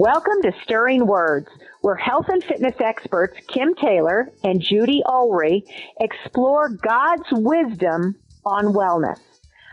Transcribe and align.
Welcome 0.00 0.40
to 0.42 0.52
Stirring 0.62 1.06
Words, 1.06 1.48
where 1.80 1.96
health 1.96 2.26
and 2.28 2.42
fitness 2.44 2.74
experts 2.78 3.36
Kim 3.48 3.74
Taylor 3.74 4.32
and 4.44 4.60
Judy 4.60 5.02
Ulrey 5.04 5.62
explore 6.00 6.68
God's 6.68 7.26
wisdom 7.32 8.14
on 8.46 8.72
wellness. 8.72 9.18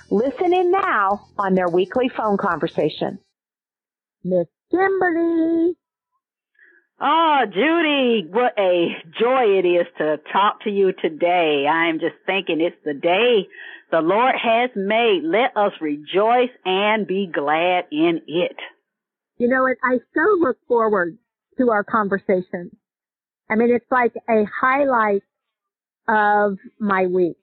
Listen 0.10 0.54
in 0.54 0.72
now 0.72 1.28
on 1.38 1.54
their 1.54 1.70
weekly 1.70 2.10
phone 2.10 2.38
conversation. 2.38 3.20
Miss 4.24 4.48
Kimberly. 4.72 5.76
Oh, 7.00 7.42
Judy, 7.46 8.28
what 8.32 8.58
a 8.58 8.88
joy 9.20 9.60
it 9.60 9.68
is 9.68 9.86
to 10.00 10.20
talk 10.34 10.64
to 10.64 10.72
you 10.72 10.94
today. 10.94 11.66
I'm 11.70 12.00
just 12.00 12.16
thinking 12.26 12.60
it's 12.60 12.76
the 12.84 12.96
day 12.96 13.48
the 13.92 14.02
Lord 14.02 14.34
has 14.36 14.72
made. 14.76 15.22
Let 15.24 15.56
us 15.56 15.74
rejoice 15.80 16.50
and 16.66 17.06
be 17.06 17.30
glad 17.32 17.86
in 17.92 18.22
it. 18.26 18.56
You 19.38 19.48
know, 19.48 19.68
I 19.84 20.00
so 20.16 20.40
look 20.40 20.58
forward 20.68 21.20
to 21.60 21.70
our 21.70 21.84
conversation. 21.84 22.76
I 23.48 23.56
mean, 23.56 23.70
it's 23.70 23.86
like 23.92 24.14
a 24.28 24.46
highlight 24.60 25.22
of 26.08 26.58
my 26.80 27.06
week. 27.06 27.38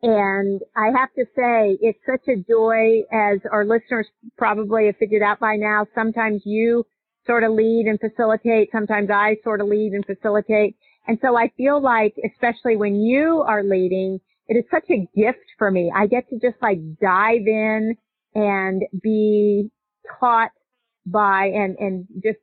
And 0.00 0.62
I 0.74 0.86
have 0.96 1.12
to 1.14 1.24
say, 1.36 1.76
it's 1.82 1.98
such 2.06 2.26
a 2.28 2.36
joy 2.36 3.02
as 3.12 3.40
our 3.52 3.66
listeners 3.66 4.06
probably 4.38 4.86
have 4.86 4.96
figured 4.96 5.22
out 5.22 5.40
by 5.40 5.56
now. 5.56 5.86
Sometimes 5.94 6.42
you 6.46 6.86
sort 7.28 7.44
of 7.44 7.52
lead 7.52 7.86
and 7.86 8.00
facilitate. 8.00 8.70
Sometimes 8.72 9.10
I 9.10 9.36
sort 9.44 9.60
of 9.60 9.68
lead 9.68 9.92
and 9.92 10.04
facilitate. 10.04 10.76
And 11.06 11.18
so 11.22 11.36
I 11.36 11.52
feel 11.56 11.80
like, 11.80 12.14
especially 12.32 12.76
when 12.76 12.96
you 12.96 13.44
are 13.46 13.62
leading, 13.62 14.18
it 14.48 14.54
is 14.54 14.64
such 14.70 14.90
a 14.90 15.06
gift 15.14 15.44
for 15.58 15.70
me. 15.70 15.92
I 15.94 16.06
get 16.06 16.28
to 16.30 16.38
just 16.38 16.60
like 16.62 16.78
dive 17.00 17.46
in 17.46 17.96
and 18.34 18.82
be 19.02 19.70
taught 20.18 20.50
by 21.06 21.46
and, 21.46 21.76
and 21.78 22.06
just 22.22 22.38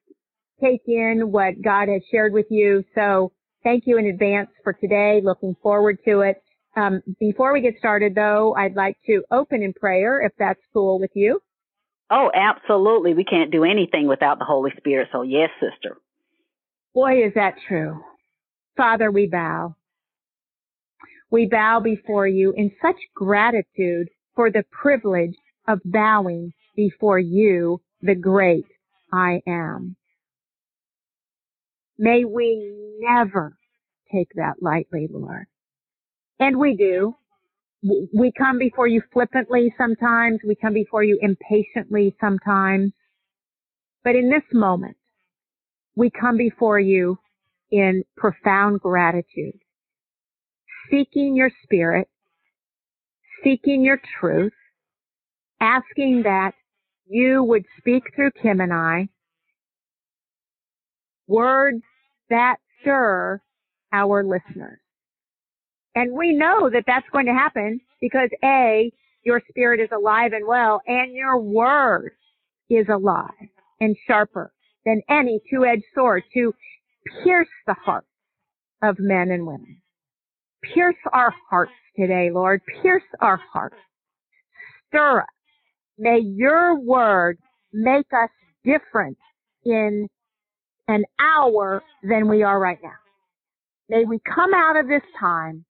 take 0.61 0.81
in 0.87 1.31
what 1.31 1.61
God 1.63 1.89
has 1.89 2.01
shared 2.11 2.31
with 2.31 2.45
you. 2.49 2.83
So 2.93 3.31
thank 3.63 3.83
you 3.87 3.97
in 3.97 4.05
advance 4.05 4.49
for 4.63 4.73
today. 4.73 5.21
Looking 5.23 5.55
forward 5.61 5.97
to 6.05 6.21
it. 6.21 6.41
Um, 6.77 7.01
before 7.19 7.53
we 7.53 7.61
get 7.61 7.75
started 7.79 8.15
though, 8.15 8.53
I'd 8.55 8.75
like 8.75 8.97
to 9.07 9.23
open 9.31 9.63
in 9.63 9.73
prayer 9.73 10.21
if 10.21 10.31
that's 10.37 10.59
cool 10.73 10.99
with 10.99 11.11
you. 11.13 11.41
Oh, 12.09 12.31
absolutely. 12.33 13.13
We 13.13 13.23
can't 13.23 13.51
do 13.51 13.63
anything 13.63 14.07
without 14.07 14.39
the 14.39 14.45
Holy 14.45 14.71
Spirit. 14.77 15.09
So 15.11 15.23
yes, 15.23 15.49
sister. 15.59 15.97
Boy, 16.93 17.25
is 17.25 17.33
that 17.35 17.55
true. 17.67 18.01
Father, 18.77 19.11
we 19.11 19.27
bow. 19.27 19.75
We 21.31 21.47
bow 21.47 21.79
before 21.79 22.27
you 22.27 22.53
in 22.55 22.71
such 22.81 22.95
gratitude 23.15 24.09
for 24.35 24.51
the 24.51 24.63
privilege 24.71 25.35
of 25.67 25.79
bowing 25.83 26.53
before 26.75 27.19
you, 27.19 27.81
the 28.01 28.15
great 28.15 28.65
I 29.11 29.41
am. 29.47 29.95
May 31.97 32.25
we 32.25 32.73
never 32.99 33.57
take 34.11 34.29
that 34.35 34.61
lightly, 34.61 35.07
Lord. 35.09 35.47
And 36.39 36.57
we 36.57 36.75
do. 36.75 37.15
We 38.13 38.31
come 38.37 38.57
before 38.57 38.87
you 38.87 39.01
flippantly 39.13 39.73
sometimes. 39.77 40.39
We 40.45 40.55
come 40.55 40.73
before 40.73 41.03
you 41.03 41.19
impatiently 41.21 42.15
sometimes. 42.19 42.93
But 44.03 44.15
in 44.15 44.29
this 44.29 44.43
moment, 44.53 44.97
we 45.95 46.09
come 46.09 46.37
before 46.37 46.79
you 46.79 47.19
in 47.71 48.03
profound 48.17 48.81
gratitude, 48.81 49.59
seeking 50.89 51.35
your 51.35 51.51
spirit, 51.63 52.07
seeking 53.43 53.83
your 53.83 53.99
truth, 54.19 54.53
asking 55.61 56.23
that 56.23 56.53
you 57.07 57.43
would 57.43 57.65
speak 57.77 58.03
through 58.15 58.31
Kim 58.41 58.61
and 58.61 58.73
I 58.73 59.09
words 61.27 61.83
that 62.29 62.57
stir 62.81 63.41
our 63.91 64.23
listeners. 64.23 64.79
And 65.95 66.13
we 66.13 66.33
know 66.33 66.69
that 66.69 66.83
that's 66.85 67.07
going 67.11 67.25
to 67.25 67.33
happen 67.33 67.79
because 68.01 68.29
A, 68.43 68.91
your 69.23 69.41
spirit 69.49 69.79
is 69.79 69.89
alive 69.95 70.33
and 70.33 70.45
well 70.45 70.81
and 70.85 71.15
your 71.15 71.39
word 71.39 72.11
is 72.69 72.87
alive 72.89 73.29
and 73.79 73.95
sharper 74.07 74.51
than 74.85 75.01
any 75.09 75.39
two-edged 75.49 75.83
sword 75.95 76.23
to 76.33 76.53
pierce 77.23 77.47
the 77.65 77.75
hearts 77.75 78.07
of 78.83 78.97
men 78.99 79.31
and 79.31 79.47
women. 79.47 79.81
Pierce 80.73 80.95
our 81.13 81.33
hearts 81.49 81.71
today, 81.97 82.29
Lord. 82.31 82.61
Pierce 82.81 83.03
our 83.21 83.39
hearts. 83.51 83.75
Stir 84.87 85.21
us. 85.21 85.27
May 85.97 86.19
your 86.19 86.79
word 86.79 87.37
make 87.71 88.07
us 88.13 88.29
different 88.63 89.17
in 89.63 90.07
an 90.87 91.03
hour 91.19 91.83
than 92.03 92.27
we 92.27 92.43
are 92.43 92.59
right 92.59 92.79
now. 92.83 92.91
May 93.89 94.05
we 94.05 94.19
come 94.19 94.53
out 94.53 94.77
of 94.77 94.87
this 94.87 95.03
time 95.19 95.65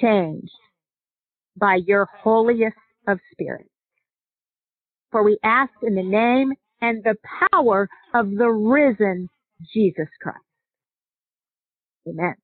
changed 0.00 0.50
by 1.56 1.76
your 1.86 2.08
holiest 2.22 2.76
of 3.06 3.18
spirits. 3.32 3.70
For 5.10 5.22
we 5.22 5.38
ask 5.42 5.72
in 5.82 5.94
the 5.94 6.02
name 6.02 6.52
and 6.80 7.02
the 7.02 7.16
power 7.52 7.88
of 8.14 8.30
the 8.30 8.48
risen 8.48 9.28
Jesus 9.72 10.08
Christ. 10.20 10.38
Amen. 12.08 12.34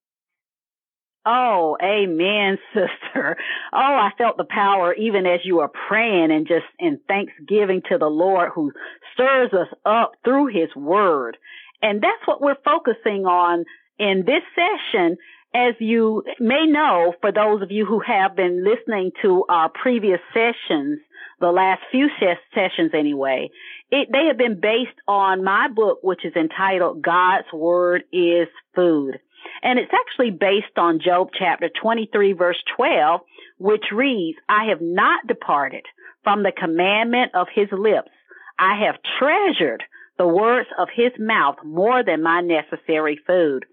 Oh, 1.27 1.77
amen, 1.83 2.59
sister. 2.75 3.37
Oh, 3.73 3.79
I 3.79 4.11
felt 4.19 4.37
the 4.37 4.47
power 4.49 4.95
even 4.95 5.27
as 5.27 5.41
you 5.45 5.57
were 5.57 5.71
praying 5.89 6.31
and 6.31 6.47
just 6.47 6.67
in 6.79 7.01
thanksgiving 7.09 7.83
to 7.91 7.99
the 7.99 8.07
Lord 8.07 8.51
who 8.55 8.73
stirs 9.15 9.53
us 9.53 9.69
up 9.87 10.13
through 10.25 10.49
his 10.49 10.75
word. 10.77 11.37
And 11.81 12.03
that's 12.03 12.27
what 12.27 12.43
we're 12.43 12.57
focusing 12.65 13.25
on 13.25 13.65
in 13.99 14.25
this 14.27 14.43
session. 14.55 15.17
As 15.55 15.75
you 15.79 16.25
may 16.41 16.67
know, 16.67 17.15
for 17.21 17.31
those 17.31 17.63
of 17.63 17.71
you 17.71 17.87
who 17.87 18.01
have 18.01 18.35
been 18.35 18.65
listening 18.65 19.13
to 19.23 19.45
our 19.49 19.69
previous 19.69 20.19
sessions, 20.33 20.99
the 21.41 21.53
last 21.53 21.81
few 21.93 22.09
ses- 22.19 22.37
sessions 22.53 22.91
anyway, 22.93 23.51
it, 23.91 24.09
they 24.11 24.27
have 24.27 24.37
been 24.37 24.61
based 24.61 24.99
on 25.07 25.45
my 25.45 25.69
book, 25.69 26.01
which 26.03 26.25
is 26.25 26.35
entitled 26.35 27.03
God's 27.03 27.47
Word 27.53 28.03
is 28.13 28.49
Food. 28.75 29.21
And 29.63 29.79
it's 29.79 29.93
actually 29.95 30.33
based 30.33 30.77
on 30.77 31.01
Job 31.05 31.29
chapter 31.39 31.71
23 31.81 32.33
verse 32.33 32.63
12, 32.77 33.21
which 33.59 33.85
reads, 33.93 34.39
I 34.49 34.67
have 34.71 34.81
not 34.81 35.27
departed 35.29 35.85
from 36.25 36.43
the 36.43 36.53
commandment 36.53 37.33
of 37.35 37.47
his 37.55 37.69
lips. 37.71 38.11
I 38.59 38.85
have 38.87 38.97
treasured 39.19 39.85
the 40.19 40.27
words 40.27 40.69
of 40.79 40.89
his 40.95 41.13
mouth 41.19 41.57
more 41.65 42.03
than 42.03 42.23
my 42.23 42.41
necessary 42.41 43.21
food. 43.27 43.65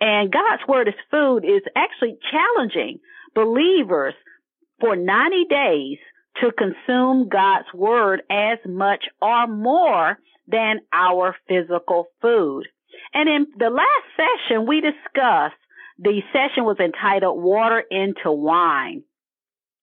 And 0.00 0.32
God's 0.32 0.62
word 0.68 0.88
as 0.88 0.94
food 1.10 1.44
is 1.44 1.62
actually 1.74 2.18
challenging 2.30 3.00
believers 3.34 4.14
for 4.80 4.94
90 4.96 5.46
days 5.50 5.98
to 6.40 6.52
consume 6.52 7.28
God's 7.28 7.66
word 7.74 8.22
as 8.30 8.58
much 8.66 9.04
or 9.20 9.46
more 9.48 10.18
than 10.46 10.80
our 10.92 11.36
physical 11.48 12.06
food. 12.22 12.64
And 13.12 13.28
in 13.28 13.46
the 13.58 13.70
last 13.70 14.06
session, 14.16 14.66
we 14.66 14.80
discussed 14.80 15.58
the 15.98 16.22
session 16.32 16.64
was 16.64 16.78
entitled 16.78 17.42
Water 17.42 17.82
into 17.90 18.30
Wine. 18.30 19.02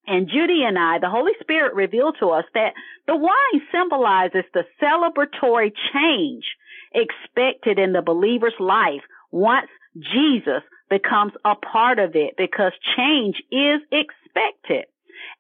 And 0.08 0.30
Judy 0.30 0.64
and 0.66 0.78
I, 0.78 1.00
the 1.00 1.10
Holy 1.10 1.34
Spirit 1.42 1.74
revealed 1.74 2.18
to 2.20 2.30
us 2.30 2.46
that 2.54 2.74
the 3.08 3.16
wine 3.16 3.62
symbolizes 3.72 4.44
the 4.54 4.64
celebratory 4.82 5.72
change 5.94 6.46
expected 6.94 7.80
in 7.80 7.92
the 7.92 8.02
believer's 8.02 8.54
life 8.60 9.02
once 9.32 9.68
Jesus 9.98 10.62
becomes 10.90 11.34
a 11.44 11.56
part 11.56 12.00
of 12.00 12.16
it 12.16 12.36
because 12.38 12.72
change 12.98 13.36
is 13.52 13.82
expected. 13.92 14.86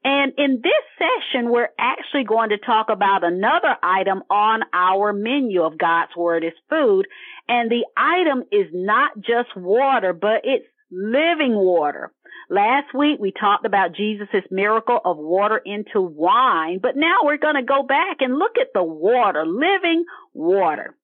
And 0.04 0.34
in 0.38 0.62
this 0.62 0.84
session, 0.98 1.50
we're 1.50 1.70
actually 1.80 2.24
going 2.24 2.50
to 2.50 2.58
talk 2.58 2.88
about 2.90 3.24
another 3.24 3.76
item 3.84 4.24
on 4.30 4.62
our 4.74 5.14
menu 5.14 5.64
of 5.64 5.78
God's 5.78 6.16
Word 6.16 6.44
is 6.44 6.54
food. 6.70 7.08
And 7.48 7.70
the 7.70 7.86
item 7.98 8.44
is 8.52 8.68
not 8.72 9.12
just 9.18 9.56
water, 9.56 10.14
but 10.14 10.42
it's 10.44 10.66
living 10.92 11.56
water. 11.56 12.12
Last 12.50 12.94
week 12.94 13.20
we 13.20 13.32
talked 13.32 13.66
about 13.66 13.96
Jesus' 13.96 14.46
miracle 14.52 15.00
of 15.04 15.18
water 15.18 15.60
into 15.66 16.02
wine, 16.02 16.80
but 16.82 16.96
now 16.96 17.18
we're 17.24 17.38
going 17.38 17.56
to 17.56 17.64
go 17.64 17.84
back 17.84 18.18
and 18.20 18.38
look 18.38 18.58
at 18.62 18.68
the 18.74 18.84
water, 18.84 19.46
living 19.46 20.06
water. 20.34 20.96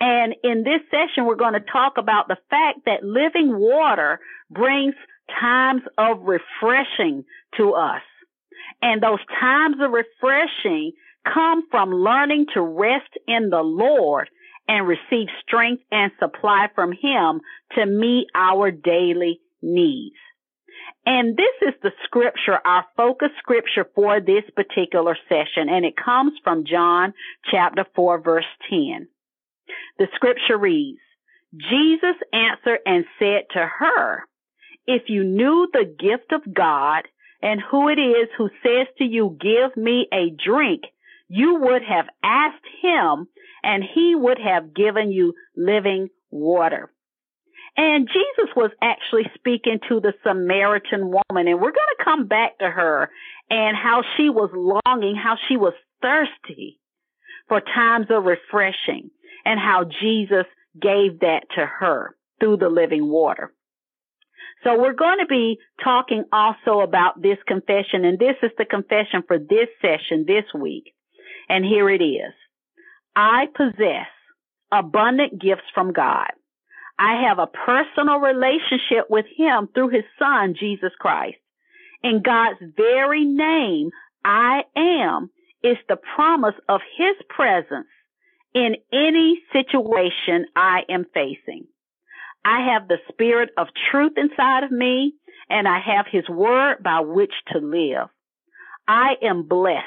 And 0.00 0.34
in 0.42 0.62
this 0.62 0.80
session, 0.90 1.24
we're 1.24 1.36
going 1.36 1.54
to 1.54 1.72
talk 1.72 1.94
about 1.96 2.28
the 2.28 2.36
fact 2.50 2.80
that 2.86 3.02
living 3.04 3.58
water 3.58 4.20
brings 4.50 4.94
times 5.40 5.82
of 5.96 6.20
refreshing 6.22 7.24
to 7.56 7.72
us. 7.72 8.02
And 8.82 9.02
those 9.02 9.24
times 9.40 9.76
of 9.80 9.90
refreshing 9.90 10.92
come 11.32 11.64
from 11.70 11.92
learning 11.92 12.46
to 12.54 12.60
rest 12.60 13.10
in 13.26 13.50
the 13.50 13.62
Lord 13.62 14.28
and 14.68 14.86
receive 14.86 15.28
strength 15.46 15.82
and 15.90 16.12
supply 16.18 16.68
from 16.74 16.92
Him 16.92 17.40
to 17.74 17.86
meet 17.86 18.26
our 18.34 18.70
daily 18.70 19.40
needs. 19.62 20.16
And 21.04 21.36
this 21.36 21.68
is 21.68 21.74
the 21.82 21.92
scripture, 22.04 22.58
our 22.64 22.84
focus 22.96 23.30
scripture 23.38 23.88
for 23.94 24.20
this 24.20 24.42
particular 24.54 25.16
session, 25.28 25.68
and 25.68 25.84
it 25.84 25.94
comes 25.96 26.32
from 26.42 26.64
John 26.64 27.14
chapter 27.50 27.86
4 27.94 28.20
verse 28.20 28.44
10. 28.68 29.08
The 29.98 30.08
scripture 30.14 30.58
reads, 30.58 30.98
Jesus 31.54 32.16
answered 32.32 32.80
and 32.84 33.04
said 33.18 33.44
to 33.52 33.66
her, 33.66 34.24
if 34.86 35.04
you 35.08 35.24
knew 35.24 35.68
the 35.72 35.84
gift 35.84 36.32
of 36.32 36.54
God 36.54 37.08
and 37.42 37.60
who 37.60 37.88
it 37.88 37.98
is 37.98 38.28
who 38.36 38.48
says 38.62 38.86
to 38.98 39.04
you, 39.04 39.36
give 39.40 39.76
me 39.76 40.06
a 40.12 40.30
drink, 40.30 40.82
you 41.28 41.56
would 41.60 41.82
have 41.82 42.06
asked 42.22 42.64
him 42.82 43.26
and 43.62 43.82
he 43.82 44.14
would 44.14 44.38
have 44.38 44.74
given 44.74 45.10
you 45.10 45.34
living 45.56 46.08
water. 46.30 46.90
And 47.76 48.08
Jesus 48.08 48.54
was 48.56 48.70
actually 48.80 49.30
speaking 49.34 49.80
to 49.88 50.00
the 50.00 50.14
Samaritan 50.22 51.08
woman 51.08 51.48
and 51.48 51.60
we're 51.60 51.72
going 51.72 51.94
to 51.98 52.04
come 52.04 52.26
back 52.26 52.58
to 52.58 52.70
her 52.70 53.10
and 53.50 53.76
how 53.76 54.02
she 54.16 54.30
was 54.30 54.50
longing, 54.54 55.14
how 55.16 55.36
she 55.48 55.56
was 55.56 55.74
thirsty 56.00 56.80
for 57.48 57.60
times 57.60 58.06
of 58.10 58.24
refreshing 58.24 59.10
and 59.46 59.60
how 59.60 59.84
Jesus 59.84 60.44
gave 60.78 61.20
that 61.20 61.42
to 61.54 61.64
her 61.64 62.16
through 62.40 62.58
the 62.58 62.68
living 62.68 63.08
water. 63.08 63.54
So 64.64 64.76
we're 64.76 64.94
going 64.94 65.18
to 65.20 65.26
be 65.26 65.58
talking 65.82 66.24
also 66.32 66.80
about 66.80 67.22
this 67.22 67.38
confession, 67.46 68.04
and 68.04 68.18
this 68.18 68.34
is 68.42 68.50
the 68.58 68.64
confession 68.64 69.22
for 69.26 69.38
this 69.38 69.68
session 69.80 70.24
this 70.26 70.44
week. 70.52 70.92
And 71.48 71.64
here 71.64 71.88
it 71.88 72.02
is. 72.02 72.34
I 73.14 73.46
possess 73.54 74.08
abundant 74.72 75.40
gifts 75.40 75.70
from 75.72 75.92
God. 75.92 76.32
I 76.98 77.28
have 77.28 77.38
a 77.38 77.46
personal 77.46 78.18
relationship 78.18 79.08
with 79.08 79.26
Him 79.36 79.68
through 79.72 79.90
His 79.90 80.04
Son, 80.18 80.56
Jesus 80.58 80.92
Christ. 80.98 81.36
In 82.02 82.22
God's 82.24 82.58
very 82.76 83.24
name, 83.24 83.90
I 84.24 84.62
am 84.76 85.30
is 85.62 85.76
the 85.88 85.98
promise 86.16 86.54
of 86.68 86.80
His 86.98 87.14
presence 87.28 87.86
in 88.56 88.74
any 88.90 89.42
situation 89.52 90.46
I 90.56 90.80
am 90.88 91.04
facing. 91.12 91.66
I 92.42 92.72
have 92.72 92.88
the 92.88 92.96
spirit 93.10 93.50
of 93.58 93.66
truth 93.90 94.12
inside 94.16 94.64
of 94.64 94.70
me 94.70 95.12
and 95.50 95.68
I 95.68 95.78
have 95.78 96.06
his 96.10 96.26
word 96.26 96.82
by 96.82 97.00
which 97.00 97.34
to 97.52 97.58
live. 97.58 98.08
I 98.88 99.16
am 99.22 99.46
blessed 99.46 99.84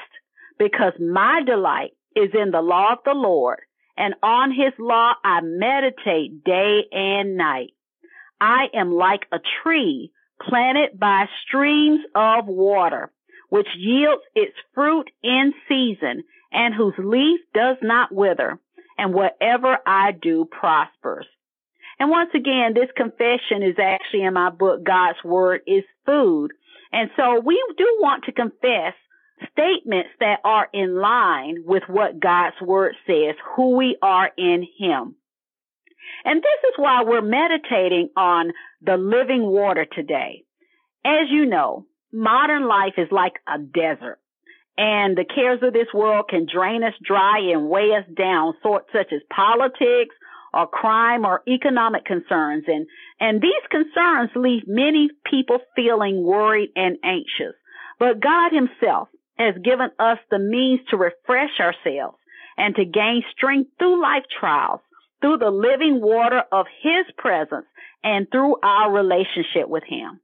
because 0.59 0.93
my 0.99 1.41
delight 1.43 1.93
is 2.15 2.29
in 2.39 2.51
the 2.51 2.61
law 2.61 2.93
of 2.93 2.99
the 3.05 3.15
Lord 3.15 3.57
and 3.97 4.13
on 4.21 4.51
his 4.51 4.73
law 4.77 5.13
I 5.23 5.39
meditate 5.41 6.43
day 6.43 6.81
and 6.91 7.37
night. 7.37 7.71
I 8.39 8.65
am 8.75 8.93
like 8.93 9.25
a 9.31 9.39
tree 9.63 10.11
planted 10.47 10.99
by 10.99 11.25
streams 11.47 12.01
of 12.13 12.45
water, 12.45 13.11
which 13.49 13.67
yields 13.75 14.21
its 14.35 14.53
fruit 14.75 15.09
in 15.23 15.53
season 15.67 16.23
and 16.51 16.73
whose 16.73 16.95
leaf 16.97 17.39
does 17.53 17.77
not 17.81 18.13
wither, 18.13 18.59
and 18.97 19.13
whatever 19.13 19.77
I 19.85 20.11
do 20.11 20.45
prospers. 20.45 21.25
And 21.99 22.09
once 22.09 22.31
again, 22.33 22.73
this 22.73 22.89
confession 22.95 23.61
is 23.61 23.75
actually 23.81 24.23
in 24.23 24.33
my 24.33 24.49
book, 24.49 24.83
God's 24.83 25.23
Word 25.23 25.61
is 25.67 25.83
Food. 26.05 26.51
And 26.91 27.09
so 27.17 27.39
we 27.39 27.61
do 27.77 27.97
want 27.99 28.23
to 28.25 28.31
confess 28.31 28.93
statements 29.51 30.09
that 30.19 30.39
are 30.43 30.67
in 30.73 30.99
line 30.99 31.63
with 31.65 31.83
what 31.87 32.19
God's 32.19 32.55
Word 32.61 32.95
says, 33.05 33.35
who 33.55 33.75
we 33.75 33.97
are 34.01 34.31
in 34.37 34.65
Him. 34.77 35.15
And 36.25 36.41
this 36.41 36.69
is 36.69 36.73
why 36.77 37.03
we're 37.03 37.21
meditating 37.21 38.09
on 38.15 38.51
the 38.81 38.97
living 38.97 39.45
water 39.45 39.85
today. 39.85 40.43
As 41.05 41.29
you 41.29 41.45
know, 41.45 41.85
modern 42.11 42.67
life 42.67 42.93
is 42.97 43.07
like 43.11 43.35
a 43.47 43.59
desert 43.59 44.19
and 44.77 45.17
the 45.17 45.25
cares 45.25 45.59
of 45.61 45.73
this 45.73 45.93
world 45.93 46.27
can 46.29 46.47
drain 46.51 46.83
us 46.83 46.93
dry 47.03 47.39
and 47.51 47.69
weigh 47.69 47.91
us 47.95 48.05
down, 48.15 48.53
such 48.63 49.11
as 49.11 49.21
politics, 49.29 50.15
or 50.53 50.67
crime 50.67 51.25
or 51.25 51.43
economic 51.47 52.05
concerns. 52.05 52.63
And, 52.67 52.87
and 53.19 53.41
these 53.41 53.63
concerns 53.69 54.31
leave 54.35 54.63
many 54.67 55.09
people 55.29 55.59
feeling 55.75 56.23
worried 56.23 56.69
and 56.75 56.97
anxious. 57.03 57.55
But 57.99 58.21
God 58.21 58.51
himself 58.51 59.09
has 59.37 59.55
given 59.63 59.89
us 59.99 60.17
the 60.31 60.39
means 60.39 60.81
to 60.89 60.97
refresh 60.97 61.59
ourselves 61.59 62.17
and 62.57 62.75
to 62.75 62.85
gain 62.85 63.23
strength 63.35 63.71
through 63.77 64.01
life 64.01 64.23
trials, 64.39 64.81
through 65.21 65.37
the 65.37 65.51
living 65.51 66.01
water 66.01 66.43
of 66.51 66.65
his 66.81 67.05
presence 67.17 67.65
and 68.03 68.27
through 68.31 68.55
our 68.63 68.91
relationship 68.91 69.67
with 69.67 69.83
him. 69.87 70.19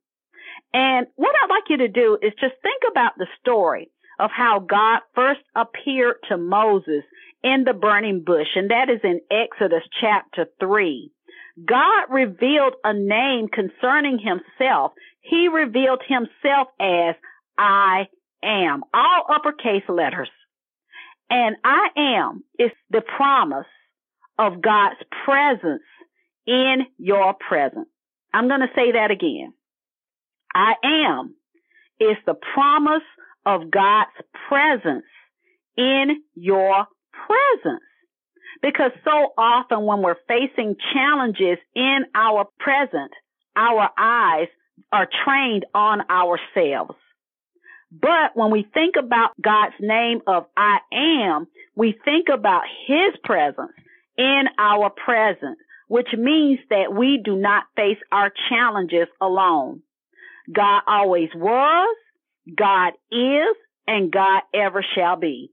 And 0.73 1.07
what 1.15 1.35
I'd 1.41 1.49
like 1.49 1.69
you 1.69 1.77
to 1.77 1.87
do 1.87 2.17
is 2.21 2.33
just 2.39 2.55
think 2.61 2.83
about 2.89 3.13
the 3.17 3.27
story 3.39 3.89
of 4.19 4.31
how 4.31 4.59
God 4.59 4.99
first 5.13 5.41
appeared 5.55 6.15
to 6.29 6.37
Moses 6.37 7.03
in 7.43 7.63
the 7.63 7.73
burning 7.73 8.23
bush, 8.25 8.47
and 8.55 8.71
that 8.71 8.89
is 8.89 9.01
in 9.03 9.21
Exodus 9.31 9.83
chapter 10.01 10.47
3. 10.59 11.11
God 11.63 12.05
revealed 12.09 12.73
a 12.83 12.93
name 12.93 13.47
concerning 13.47 14.19
himself. 14.19 14.93
He 15.21 15.47
revealed 15.47 16.01
himself 16.07 16.67
as 16.79 17.15
I 17.57 18.07
am, 18.43 18.83
all 18.93 19.25
uppercase 19.29 19.83
letters. 19.87 20.29
And 21.29 21.55
I 21.63 21.87
am 21.97 22.43
is 22.59 22.71
the 22.89 23.01
promise 23.01 23.65
of 24.37 24.61
God's 24.61 24.99
presence 25.23 25.83
in 26.45 26.85
your 26.97 27.33
presence. 27.33 27.89
I'm 28.33 28.47
going 28.47 28.61
to 28.61 28.67
say 28.75 28.91
that 28.93 29.11
again. 29.11 29.53
I 30.53 30.73
am 30.83 31.35
is 31.99 32.17
the 32.25 32.35
promise 32.53 33.03
of 33.45 33.71
God's 33.71 34.11
presence 34.49 35.05
in 35.77 36.21
your 36.35 36.85
presence. 37.11 37.83
Because 38.61 38.91
so 39.03 39.33
often 39.37 39.85
when 39.85 40.01
we're 40.01 40.15
facing 40.27 40.75
challenges 40.93 41.57
in 41.75 42.05
our 42.15 42.47
present, 42.59 43.11
our 43.55 43.89
eyes 43.97 44.47
are 44.91 45.07
trained 45.25 45.65
on 45.73 46.01
ourselves. 46.09 46.95
But 47.91 48.31
when 48.35 48.51
we 48.51 48.67
think 48.73 48.95
about 48.97 49.31
God's 49.41 49.75
name 49.79 50.21
of 50.27 50.45
I 50.57 50.79
am, 50.91 51.47
we 51.75 51.95
think 52.03 52.27
about 52.33 52.63
His 52.87 53.15
presence 53.23 53.71
in 54.17 54.43
our 54.57 54.89
present, 54.89 55.57
which 55.87 56.09
means 56.17 56.59
that 56.69 56.93
we 56.93 57.21
do 57.23 57.35
not 57.35 57.65
face 57.75 57.97
our 58.11 58.31
challenges 58.49 59.07
alone. 59.21 59.81
God 60.51 60.81
always 60.87 61.29
was, 61.35 61.95
God 62.53 62.93
is, 63.11 63.55
and 63.87 64.11
God 64.11 64.41
ever 64.53 64.83
shall 64.95 65.15
be. 65.15 65.51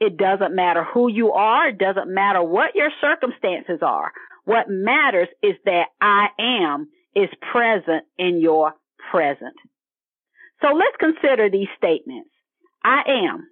It 0.00 0.16
doesn't 0.16 0.54
matter 0.54 0.84
who 0.84 1.10
you 1.10 1.32
are. 1.32 1.68
It 1.68 1.78
doesn't 1.78 2.12
matter 2.12 2.42
what 2.42 2.74
your 2.74 2.90
circumstances 3.00 3.80
are. 3.82 4.12
What 4.44 4.68
matters 4.68 5.28
is 5.42 5.56
that 5.64 5.86
I 6.00 6.28
am 6.38 6.88
is 7.14 7.28
present 7.52 8.04
in 8.16 8.40
your 8.40 8.74
present. 9.10 9.54
So 10.62 10.68
let's 10.68 10.96
consider 10.98 11.50
these 11.50 11.68
statements. 11.76 12.30
I 12.84 13.02
am 13.26 13.46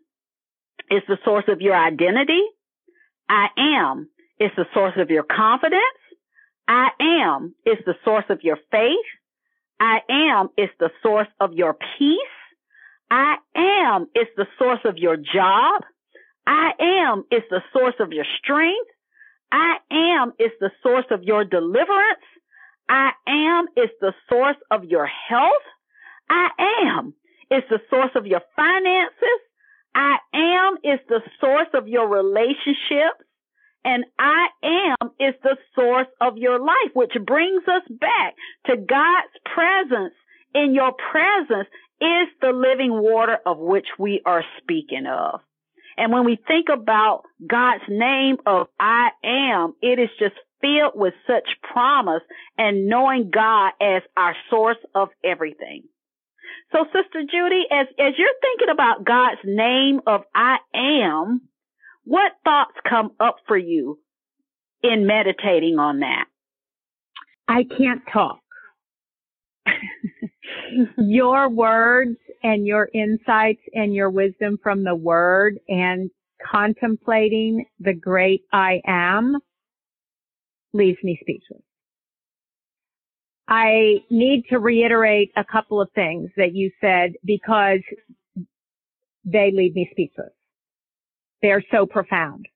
is 0.91 1.03
the 1.09 1.19
source 1.25 1.45
of 1.49 1.61
your 1.61 1.75
identity. 1.75 2.43
I 3.29 3.49
am 3.59 4.09
is 4.39 4.51
the 4.57 4.67
source 4.73 4.95
of 4.97 5.11
your 5.11 5.25
confidence. 5.25 5.83
I 6.69 6.89
am 7.01 7.55
is 7.65 7.79
the 7.87 7.95
source 8.05 8.25
of 8.29 8.41
your 8.43 8.59
faith. 8.71 9.07
I 9.81 9.99
am 10.09 10.49
is 10.57 10.71
the 10.79 10.91
source 11.03 11.29
of 11.41 11.55
your 11.55 11.77
peace. 11.99 12.19
I 13.11 13.37
am 13.55 14.07
is 14.15 14.27
the 14.37 14.47
source 14.59 14.81
of 14.85 14.99
your 14.99 15.17
job. 15.17 15.83
I 16.47 16.71
am 16.81 17.25
is 17.31 17.43
the 17.51 17.63
source 17.73 17.95
of 18.01 18.13
your 18.13 18.25
strength. 18.39 18.91
I 19.53 19.77
am 19.91 20.33
is 20.39 20.53
the 20.61 20.71
source 20.83 21.07
of 21.11 21.23
your 21.23 21.45
deliverance. 21.45 22.27
I 22.89 23.11
am 23.27 23.67
is 23.77 23.91
the 24.01 24.13
source 24.29 24.57
of 24.71 24.85
your 24.85 25.07
health. 25.07 25.67
I 26.29 26.49
am 26.87 27.15
is 27.51 27.63
the 27.71 27.81
source 27.91 28.11
of 28.15 28.27
your 28.27 28.43
finances. 28.55 29.41
I 29.95 30.17
am 30.35 30.75
is 30.85 31.01
the 31.09 31.23
source 31.41 31.69
of 31.75 31.89
your 31.89 32.09
relationships. 32.09 33.23
And 33.85 34.05
I 34.19 34.49
am 34.65 35.11
is 35.21 35.35
the 35.45 35.57
source 35.75 36.09
of 36.21 36.37
your 36.37 36.59
life, 36.59 36.91
which 36.95 37.13
brings 37.25 37.63
us 37.69 37.83
back 37.89 38.35
to 38.67 38.77
God's 38.77 39.33
presence. 39.55 40.15
In 40.57 40.75
your 40.75 40.93
presence 40.93 41.69
is 42.01 42.29
the 42.41 42.53
living 42.53 42.93
water 42.93 43.37
of 43.45 43.59
which 43.59 43.87
we 43.99 44.23
are 44.25 44.43
speaking 44.63 45.07
of. 45.07 45.41
And 45.99 46.13
when 46.13 46.25
we 46.25 46.39
think 46.49 46.69
about 46.73 47.25
God's 47.47 47.85
name 47.89 48.37
of 48.47 48.69
I 48.81 49.11
am, 49.23 49.75
it 49.83 49.99
is 49.99 50.09
just 50.19 50.35
filled 50.63 50.93
with 50.95 51.13
such 51.27 51.47
promise 51.63 52.23
and 52.57 52.87
knowing 52.87 53.31
God 53.31 53.73
as 53.83 54.03
our 54.17 54.35
source 54.49 54.79
of 54.95 55.09
everything. 55.23 55.83
So 56.73 56.85
Sister 56.87 57.21
Judy, 57.31 57.65
as, 57.71 57.87
as 57.99 58.15
you're 58.17 58.29
thinking 58.41 58.73
about 58.73 59.05
God's 59.05 59.41
name 59.45 60.01
of 60.07 60.23
I 60.35 60.57
am, 60.75 61.43
what 62.05 62.33
thoughts 62.45 62.77
come 62.89 63.11
up 63.21 63.37
for 63.47 63.59
you 63.59 63.99
in 64.83 65.07
meditating 65.07 65.79
on 65.79 66.01
that? 66.01 66.25
I 67.47 67.65
can't 67.65 68.03
talk. 68.11 68.41
your 70.99 71.49
words 71.49 72.17
and 72.43 72.67
your 72.67 72.89
insights 72.95 73.61
and 73.75 73.95
your 73.95 74.11
wisdom 74.11 74.59
from 74.63 74.85
the 74.85 74.95
word 74.95 75.59
and 75.69 76.11
contemplating 76.51 77.65
the 77.81 77.95
great 77.95 78.43
I 78.53 78.81
am 78.87 79.37
leaves 80.73 80.99
me 81.03 81.19
speechless. 81.21 81.63
I 83.49 84.05
need 84.11 84.45
to 84.51 84.59
reiterate 84.59 85.31
a 85.37 85.45
couple 85.45 85.81
of 85.81 85.89
things 85.95 86.31
that 86.37 86.55
you 86.55 86.71
said 86.81 87.13
because 87.25 87.81
they 89.25 89.53
leave 89.53 89.75
me 89.75 89.89
speechless. 89.91 90.33
They're 91.43 91.65
so 91.71 91.87
profound. 91.87 92.47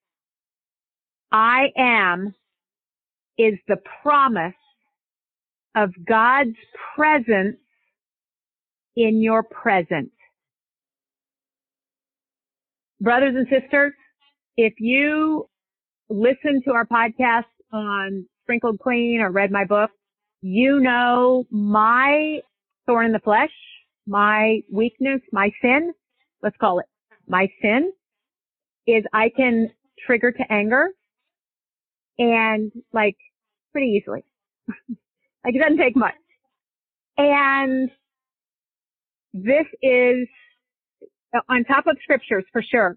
I 1.33 1.69
am 1.77 2.35
is 3.39 3.55
the 3.69 3.79
promise 4.03 4.55
of 5.77 5.91
God's 6.07 6.57
presence 6.97 7.57
in 8.97 9.23
your 9.23 9.43
presence. 9.43 10.11
Brothers 13.01 13.35
and 13.37 13.47
sisters, 13.49 13.93
if 14.57 14.75
you 14.79 15.49
listen 16.09 16.61
to 16.67 16.73
our 16.73 16.87
podcast 16.87 17.45
on 17.73 18.27
Sprinkled 18.43 18.79
Clean 18.81 19.21
or 19.21 19.31
read 19.31 19.51
my 19.51 19.65
book, 19.65 19.91
you 20.43 20.81
know 20.81 21.45
my 21.51 22.41
thorn 22.87 23.07
in 23.07 23.13
the 23.13 23.21
flesh, 23.21 23.53
my 24.07 24.61
weakness, 24.71 25.21
my 25.33 25.51
sin, 25.63 25.93
let's 26.43 26.57
call 26.59 26.81
it 26.81 26.87
my 27.31 27.49
sin 27.63 27.93
is 28.87 29.05
I 29.13 29.31
can 29.35 29.71
trigger 30.05 30.33
to 30.33 30.53
anger 30.53 30.89
and 32.19 32.73
like 32.93 33.17
pretty 33.73 33.87
easily. 33.87 34.25
like 35.45 35.55
it 35.55 35.61
doesn't 35.61 35.79
take 35.79 35.97
much. 35.97 36.15
And 37.17 37.91
this 39.33 39.67
is 39.83 40.29
on 41.49 41.65
top 41.65 41.87
of 41.87 41.97
scriptures 42.03 42.45
for 42.53 42.63
sure. 42.63 42.97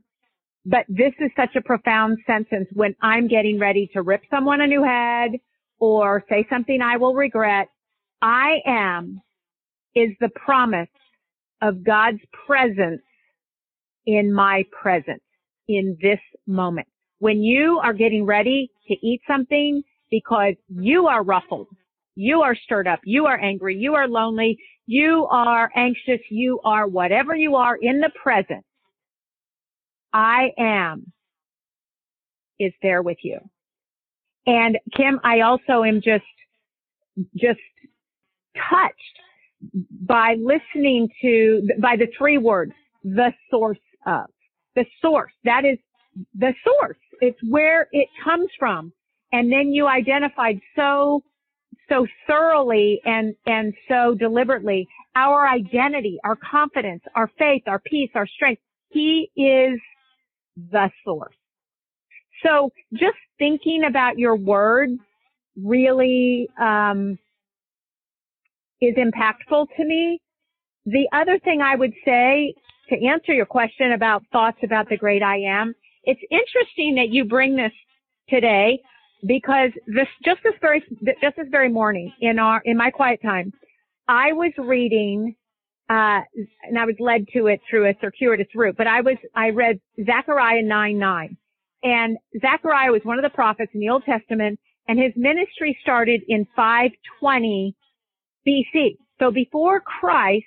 But 0.66 0.86
this 0.88 1.14
is 1.20 1.30
such 1.36 1.56
a 1.56 1.62
profound 1.62 2.20
sentence 2.26 2.68
when 2.74 2.96
I'm 3.02 3.28
getting 3.28 3.60
ready 3.60 3.90
to 3.94 4.02
rip 4.02 4.22
someone 4.30 4.62
a 4.62 4.68
new 4.68 4.84
head 4.84 5.32
or 5.80 6.24
say 6.30 6.46
something 6.50 6.82
I 6.82 6.98
will 6.98 7.14
regret. 7.14 7.68
I 8.22 8.60
am 8.66 9.22
is 9.96 10.12
the 10.20 10.30
promise 10.30 10.90
of 11.62 11.84
God's 11.84 12.20
presence 12.48 13.02
in 14.06 14.34
my 14.34 14.64
presence 14.72 15.24
in 15.68 15.98
this 16.02 16.20
moment. 16.48 16.88
When 17.20 17.42
you 17.42 17.80
are 17.84 17.94
getting 17.94 18.26
ready 18.26 18.70
to 18.88 18.96
eat 19.06 19.22
something 19.28 19.84
because 20.10 20.56
you 20.70 21.08
are 21.08 21.24
ruffled, 21.24 21.68
you 22.16 22.42
are 22.42 22.56
stirred 22.56 22.88
up, 22.88 23.00
you 23.04 23.26
are 23.26 23.40
angry, 23.40 23.78
you 23.78 23.96
are 23.96 24.08
lonely, 24.08 24.58
you 24.86 25.28
are 25.32 25.70
anxious, 25.76 26.20
you 26.30 26.60
are 26.64 26.88
whatever 26.88 27.36
you 27.36 27.56
are 27.56 27.78
in 27.82 28.00
the 28.00 28.12
present, 28.22 28.64
I 30.14 30.50
am 30.58 31.12
is 32.60 32.74
there 32.82 33.02
with 33.02 33.18
you. 33.24 33.40
And 34.46 34.78
Kim, 34.96 35.20
I 35.24 35.42
also 35.42 35.84
am 35.84 36.02
just, 36.02 36.24
just 37.36 37.60
touched 38.70 38.94
by 40.02 40.36
listening 40.40 41.10
to, 41.22 41.68
by 41.82 41.96
the 41.96 42.08
three 42.18 42.38
words, 42.38 42.74
the 43.04 43.32
source 43.50 43.78
of. 44.06 44.26
The 44.76 44.86
source. 45.02 45.32
That 45.46 45.66
is 45.66 45.78
the 46.36 46.54
source. 46.66 46.98
It's 47.22 47.38
where 47.48 47.88
it 47.92 48.08
comes 48.24 48.50
from. 48.60 48.92
And 49.32 49.52
then 49.52 49.72
you 49.72 49.88
identified 49.88 50.60
so, 50.76 51.24
so 51.94 52.08
thoroughly 52.28 53.00
and, 53.06 53.36
and 53.46 53.74
so 53.88 54.16
deliberately 54.16 54.88
our 55.16 55.48
identity, 55.48 56.18
our 56.24 56.36
confidence, 56.36 57.04
our 57.16 57.30
faith, 57.38 57.64
our 57.68 57.80
peace, 57.80 58.10
our 58.16 58.26
strength. 58.26 58.62
He 58.90 59.30
is 59.36 59.80
the 60.72 60.90
source. 61.06 61.36
So 62.44 62.72
just 62.94 63.18
thinking 63.38 63.84
about 63.88 64.18
your 64.18 64.36
words 64.36 65.00
really, 65.62 66.48
um, 66.60 67.18
is 68.82 68.96
impactful 68.96 69.68
to 69.78 69.86
me. 69.86 70.20
The 70.86 71.08
other 71.14 71.40
thing 71.40 71.62
I 71.62 71.76
would 71.76 71.94
say 72.04 72.54
to 72.90 73.06
answer 73.06 73.34
your 73.34 73.46
question 73.46 73.94
about 73.94 74.24
thoughts 74.32 74.58
about 74.64 74.90
the 74.90 74.98
great 74.98 75.24
I 75.24 75.38
am, 75.38 75.74
it's 76.04 76.20
interesting 76.30 76.96
that 76.96 77.10
you 77.10 77.24
bring 77.24 77.56
this 77.56 77.72
today 78.28 78.80
because 79.26 79.72
this 79.88 80.08
just 80.24 80.40
this 80.44 80.54
very 80.62 80.84
just 81.22 81.38
this 81.38 81.48
very 81.50 81.70
morning 81.70 82.14
in 82.22 82.40
our 82.40 82.62
in 82.66 82.78
my 82.78 82.92
quiet 82.92 83.22
time, 83.22 83.54
I 84.08 84.34
was 84.34 84.52
reading 84.58 85.36
uh, 85.90 86.22
and 86.64 86.80
I 86.80 86.86
was 86.86 86.96
led 87.00 87.28
to 87.34 87.48
it 87.48 87.60
through 87.70 87.90
a 87.90 87.94
circuitous 88.02 88.48
route, 88.56 88.76
but 88.78 88.88
I 88.88 89.02
was 89.02 89.18
I 89.36 89.50
read 89.50 89.80
Zechariah 90.06 90.64
9 90.64 90.98
9. 90.98 91.38
And 91.84 92.18
Zechariah 92.40 92.92
was 92.92 93.02
one 93.04 93.20
of 93.20 93.24
the 93.24 93.36
prophets 93.36 93.72
in 93.74 93.82
the 93.82 93.90
Old 93.90 94.04
Testament, 94.06 94.58
and 94.88 94.98
his 94.98 95.12
ministry 95.18 95.78
started 95.82 96.22
in 96.30 96.48
520 96.56 97.76
BC. 98.48 98.98
So 99.20 99.32
before 99.32 99.82
Christ, 99.82 100.46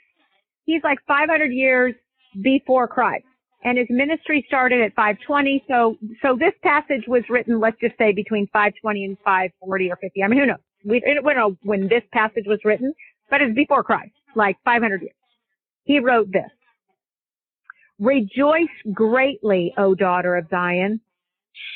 he's 0.65 0.83
like 0.83 0.99
500 1.07 1.53
years 1.53 1.95
before 2.43 2.89
Christ. 2.89 3.25
And 3.65 3.79
his 3.79 3.87
ministry 3.91 4.45
started 4.47 4.81
at 4.81 4.95
520. 4.95 5.65
So, 5.69 5.97
so 6.23 6.37
this 6.39 6.53
passage 6.63 7.05
was 7.09 7.23
written, 7.29 7.59
let's 7.59 7.79
just 7.81 7.97
say 7.99 8.13
between 8.13 8.47
520 8.53 9.05
and 9.05 9.19
540 9.19 9.91
or 9.91 9.97
50. 9.97 10.23
I 10.23 10.29
mean, 10.29 10.39
who 10.39 10.47
knows? 10.47 10.59
We, 10.85 11.03
we 11.05 11.35
don't 11.35 11.37
know 11.37 11.57
when 11.63 11.89
this 11.89 12.03
passage 12.13 12.45
was 12.47 12.61
written, 12.65 12.93
but 13.31 13.41
it's 13.41 13.55
before 13.55 13.83
Christ, 13.83 14.13
like 14.37 14.57
500 14.65 15.03
years. 15.03 15.13
He 15.85 15.99
wrote 15.99 16.31
this. 16.33 16.51
Rejoice 17.99 18.69
greatly, 18.93 19.73
O 19.79 19.95
daughter 19.95 20.37
of 20.37 20.47
Zion. 20.51 21.01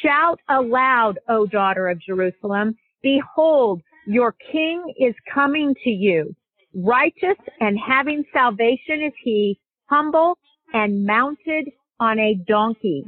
Shout 0.03 0.39
aloud, 0.49 1.19
O 1.29 1.47
daughter 1.47 1.89
of 1.89 2.01
Jerusalem. 2.01 2.77
Behold, 3.03 3.81
your 4.07 4.35
king 4.53 4.93
is 4.99 5.15
coming 5.33 5.75
to 5.83 5.91
you. 5.91 6.35
Righteous 6.75 7.39
and 7.61 7.79
having 7.79 8.25
salvation 8.33 9.03
is 9.03 9.13
he, 9.25 9.59
humble 9.87 10.39
and 10.73 11.05
mounted 11.05 11.71
on 11.99 12.19
a 12.19 12.35
donkey, 12.35 13.05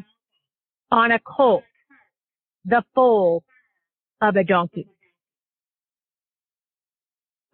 on 0.90 1.12
a 1.12 1.18
colt, 1.20 1.64
the 2.64 2.82
foal 2.94 3.42
of 4.20 4.36
a 4.36 4.44
donkey. 4.44 4.86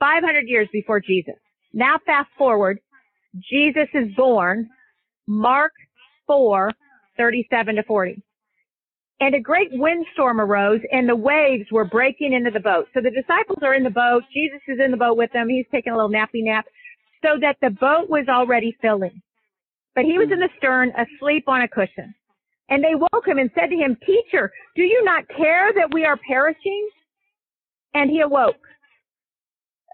500 0.00 0.44
years 0.46 0.68
before 0.72 1.00
Jesus. 1.00 1.34
Now 1.72 1.96
fast 2.04 2.28
forward, 2.36 2.78
Jesus 3.50 3.88
is 3.94 4.08
born, 4.16 4.68
Mark 5.26 5.72
4, 6.26 6.72
37 7.16 7.76
to 7.76 7.82
40. 7.82 8.22
And 9.20 9.34
a 9.34 9.40
great 9.40 9.68
windstorm 9.72 10.40
arose 10.40 10.80
and 10.92 11.08
the 11.08 11.16
waves 11.16 11.66
were 11.72 11.84
breaking 11.84 12.32
into 12.32 12.52
the 12.52 12.60
boat. 12.60 12.86
So 12.94 13.00
the 13.00 13.10
disciples 13.10 13.58
are 13.62 13.74
in 13.74 13.82
the 13.82 13.90
boat. 13.90 14.22
Jesus 14.32 14.60
is 14.68 14.78
in 14.82 14.92
the 14.92 14.96
boat 14.96 15.16
with 15.16 15.32
them. 15.32 15.48
He's 15.48 15.66
taking 15.72 15.92
a 15.92 15.96
little 15.96 16.10
nappy 16.10 16.44
nap 16.44 16.66
so 17.24 17.36
that 17.40 17.56
the 17.60 17.70
boat 17.70 18.08
was 18.08 18.26
already 18.28 18.76
filling 18.80 19.20
but 19.98 20.04
he 20.04 20.16
was 20.16 20.28
in 20.30 20.38
the 20.38 20.48
stern 20.56 20.92
asleep 20.96 21.48
on 21.48 21.62
a 21.62 21.66
cushion. 21.66 22.14
And 22.68 22.84
they 22.84 22.94
woke 22.94 23.26
him 23.26 23.38
and 23.38 23.50
said 23.52 23.66
to 23.66 23.74
him, 23.74 23.96
teacher, 24.06 24.52
do 24.76 24.82
you 24.82 25.02
not 25.02 25.26
care 25.26 25.72
that 25.74 25.92
we 25.92 26.04
are 26.04 26.16
perishing? 26.24 26.88
And 27.94 28.08
he 28.08 28.20
awoke. 28.20 28.64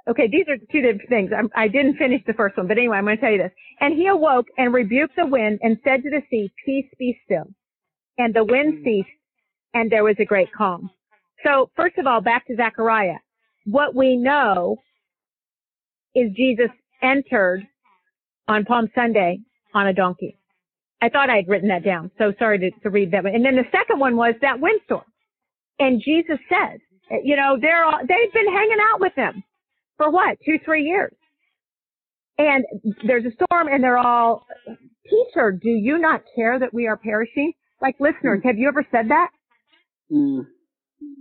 Okay, 0.07 0.29
these 0.31 0.45
are 0.47 0.59
two 0.71 0.83
different 0.83 1.09
things. 1.09 1.31
I'm, 1.35 1.49
I 1.57 1.69
did 1.69 1.87
not 1.87 1.97
finish 1.97 2.21
the 2.27 2.35
first 2.35 2.59
one, 2.59 2.69
but 2.69 2.77
anyway, 2.77 2.99
I'm 2.99 3.05
going 3.05 3.17
to 3.17 3.21
tell 3.23 3.33
you 3.33 3.39
this. 3.39 3.53
And 3.81 3.95
he 3.95 4.09
awoke 4.09 4.45
and 4.59 4.75
rebuked 4.75 5.17
the 5.17 5.25
wind 5.25 5.59
and 5.63 5.79
said 5.83 6.03
to 6.03 6.11
the 6.11 6.21
sea, 6.29 6.53
peace 6.67 6.91
be 6.99 7.19
still. 7.25 7.47
And 8.19 8.35
the 8.35 8.45
wind 8.45 8.75
mm. 8.75 8.85
ceased 8.85 9.09
and 9.73 9.91
there 9.91 10.05
was 10.05 10.17
a 10.19 10.27
great 10.27 10.53
calm. 10.53 10.91
So 11.47 11.71
first 11.77 11.97
of 11.97 12.07
all, 12.07 12.21
back 12.21 12.47
to 12.49 12.57
Zechariah. 12.57 13.21
What 13.65 13.95
we 13.95 14.17
know 14.17 14.83
is 16.15 16.31
Jesus 16.37 16.69
entered 17.03 17.67
on 18.49 18.67
Palm 18.67 18.91
Sunday 18.95 19.41
on 19.75 19.87
a 19.89 19.93
donkey. 19.93 20.39
I 21.03 21.09
thought 21.09 21.29
I 21.29 21.37
had 21.37 21.49
written 21.49 21.69
that 21.69 21.85
down. 21.85 22.11
So 22.17 22.33
sorry 22.39 22.59
to, 22.61 22.71
to 22.83 22.91
read 22.91 23.11
that 23.11 23.25
one. 23.25 23.35
And 23.35 23.45
then 23.45 23.57
the 23.57 23.69
second 23.71 24.01
one 24.01 24.17
was 24.17 24.35
that 24.41 24.61
windstorm. 24.61 25.05
And 25.79 26.01
Jesus 26.03 26.39
said, 26.49 26.79
you 27.23 27.37
know, 27.37 27.59
they're 27.61 27.85
all, 27.85 27.99
they've 28.01 28.33
been 28.33 28.53
hanging 28.53 28.79
out 28.93 29.01
with 29.01 29.15
them 29.17 29.43
for 29.97 30.11
what? 30.11 30.39
Two, 30.45 30.59
three 30.65 30.85
years. 30.85 31.13
And 32.39 32.65
there's 33.07 33.25
a 33.25 33.33
storm 33.33 33.69
and 33.69 33.83
they're 33.83 33.99
all, 33.99 34.47
teacher, 35.09 35.53
do 35.53 35.69
you 35.69 35.99
not 35.99 36.23
care 36.35 36.59
that 36.59 36.73
we 36.73 36.87
are 36.87 36.97
perishing? 36.97 37.53
Like 37.83 37.97
listeners, 38.01 38.41
have 38.45 38.57
you 38.57 38.69
ever 38.69 38.85
said 38.91 39.11
that? 39.11 39.29
Mm. 40.11 40.47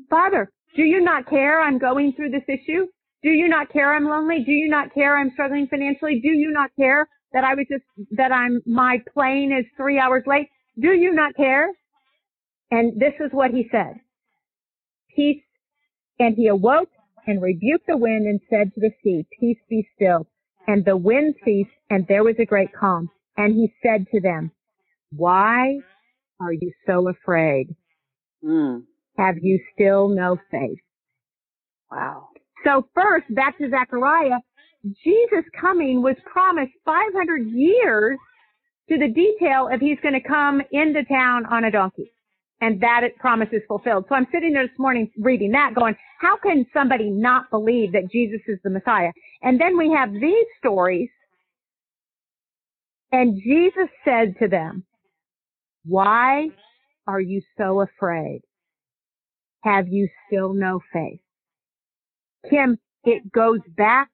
Father, 0.09 0.49
do 0.75 0.83
you 0.83 1.01
not 1.01 1.29
care 1.29 1.61
I'm 1.61 1.77
going 1.77 2.13
through 2.13 2.29
this 2.29 2.43
issue? 2.47 2.85
Do 3.21 3.29
you 3.29 3.47
not 3.47 3.71
care 3.71 3.93
I'm 3.93 4.05
lonely? 4.05 4.43
Do 4.45 4.51
you 4.51 4.69
not 4.69 4.93
care 4.93 5.17
I'm 5.17 5.31
struggling 5.33 5.67
financially? 5.67 6.19
Do 6.21 6.29
you 6.29 6.51
not 6.51 6.71
care 6.75 7.07
that 7.33 7.43
I 7.43 7.55
was 7.55 7.65
just, 7.69 7.83
that 8.11 8.31
I'm, 8.31 8.61
my 8.65 8.99
plane 9.13 9.51
is 9.57 9.65
three 9.77 9.99
hours 9.99 10.23
late. 10.27 10.49
Do 10.79 10.89
you 10.89 11.13
not 11.13 11.35
care? 11.35 11.69
And 12.71 12.99
this 12.99 13.13
is 13.19 13.31
what 13.31 13.51
he 13.51 13.67
said. 13.71 13.95
Peace. 15.15 15.43
And 16.19 16.35
he 16.35 16.47
awoke 16.47 16.89
and 17.27 17.41
rebuked 17.41 17.87
the 17.87 17.97
wind 17.97 18.27
and 18.27 18.39
said 18.49 18.73
to 18.75 18.81
the 18.81 18.91
sea, 19.03 19.25
peace 19.39 19.57
be 19.69 19.87
still. 19.95 20.27
and 20.67 20.85
the 20.85 20.97
wind 20.97 21.35
ceased 21.43 21.69
and 21.89 22.05
there 22.07 22.23
was 22.23 22.35
a 22.39 22.45
great 22.45 22.69
calm. 22.73 23.09
And 23.37 23.53
he 23.55 23.73
said 23.83 24.05
to 24.11 24.21
them, 24.21 24.51
why 25.11 25.79
are 26.39 26.53
you 26.53 26.71
so 26.87 27.09
afraid? 27.09 27.75
Mm. 28.43 28.83
Have 29.17 29.35
you 29.41 29.59
still 29.73 30.09
no 30.09 30.37
faith? 30.51 30.79
Wow. 31.91 32.29
So 32.65 32.87
first, 32.95 33.25
back 33.33 33.57
to 33.59 33.69
Zechariah, 33.69 34.39
Jesus 34.85 35.45
coming 35.59 36.01
was 36.01 36.15
promised 36.25 36.73
500 36.85 37.47
years 37.47 38.17
to 38.89 38.97
the 38.97 39.07
detail 39.07 39.69
of 39.71 39.79
he's 39.79 39.99
going 40.01 40.13
to 40.13 40.27
come 40.27 40.61
into 40.71 41.03
town 41.05 41.45
on 41.45 41.65
a 41.65 41.71
donkey. 41.71 42.11
And 42.61 42.79
that 42.81 43.03
promise 43.19 43.49
is 43.51 43.61
fulfilled. 43.67 44.05
So 44.07 44.15
I'm 44.15 44.27
sitting 44.31 44.53
there 44.53 44.67
this 44.67 44.79
morning 44.79 45.09
reading 45.19 45.51
that 45.51 45.73
going, 45.75 45.95
how 46.19 46.37
can 46.37 46.65
somebody 46.73 47.09
not 47.09 47.49
believe 47.49 47.91
that 47.93 48.09
Jesus 48.11 48.39
is 48.47 48.59
the 48.63 48.69
Messiah? 48.69 49.11
And 49.41 49.59
then 49.59 49.77
we 49.77 49.91
have 49.91 50.13
these 50.13 50.45
stories 50.59 51.09
and 53.11 53.39
Jesus 53.41 53.89
said 54.03 54.35
to 54.39 54.47
them, 54.47 54.85
why 55.85 56.47
are 57.05 57.21
you 57.21 57.41
so 57.57 57.81
afraid? 57.81 58.41
Have 59.63 59.87
you 59.87 60.09
still 60.27 60.53
no 60.53 60.81
faith? 60.91 61.19
Kim, 62.49 62.77
it 63.03 63.31
goes 63.31 63.59
back 63.77 64.09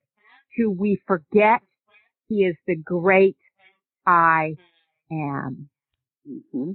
to 0.59 0.69
we 0.69 1.01
forget 1.07 1.61
he 2.27 2.45
is 2.45 2.55
the 2.67 2.75
great 2.75 3.37
I 4.05 4.55
am. 5.11 5.69
Mm-hmm. 6.29 6.71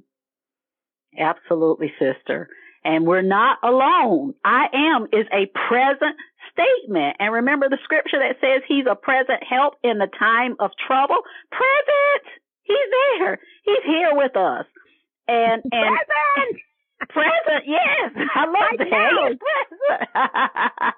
Absolutely, 1.18 1.92
sister. 1.98 2.48
And 2.84 3.06
we're 3.06 3.22
not 3.22 3.58
alone. 3.62 4.34
I 4.44 4.66
am 4.74 5.04
is 5.12 5.26
a 5.32 5.46
present 5.68 6.16
statement. 6.52 7.16
And 7.18 7.32
remember 7.32 7.68
the 7.68 7.78
scripture 7.84 8.18
that 8.18 8.36
says 8.40 8.62
he's 8.68 8.84
a 8.90 8.96
present 8.96 9.42
help 9.48 9.74
in 9.82 9.98
the 9.98 10.08
time 10.18 10.56
of 10.60 10.70
trouble? 10.86 11.18
Present! 11.50 12.26
He's 12.62 12.90
there. 13.18 13.38
He's 13.64 13.84
here 13.86 14.10
with 14.12 14.36
us. 14.36 14.66
And, 15.28 15.62
and 15.70 15.70
present! 15.72 16.60
Present, 17.00 17.64
yes. 17.66 18.12
I 18.34 18.46
love 18.46 18.78
that. 18.78 20.14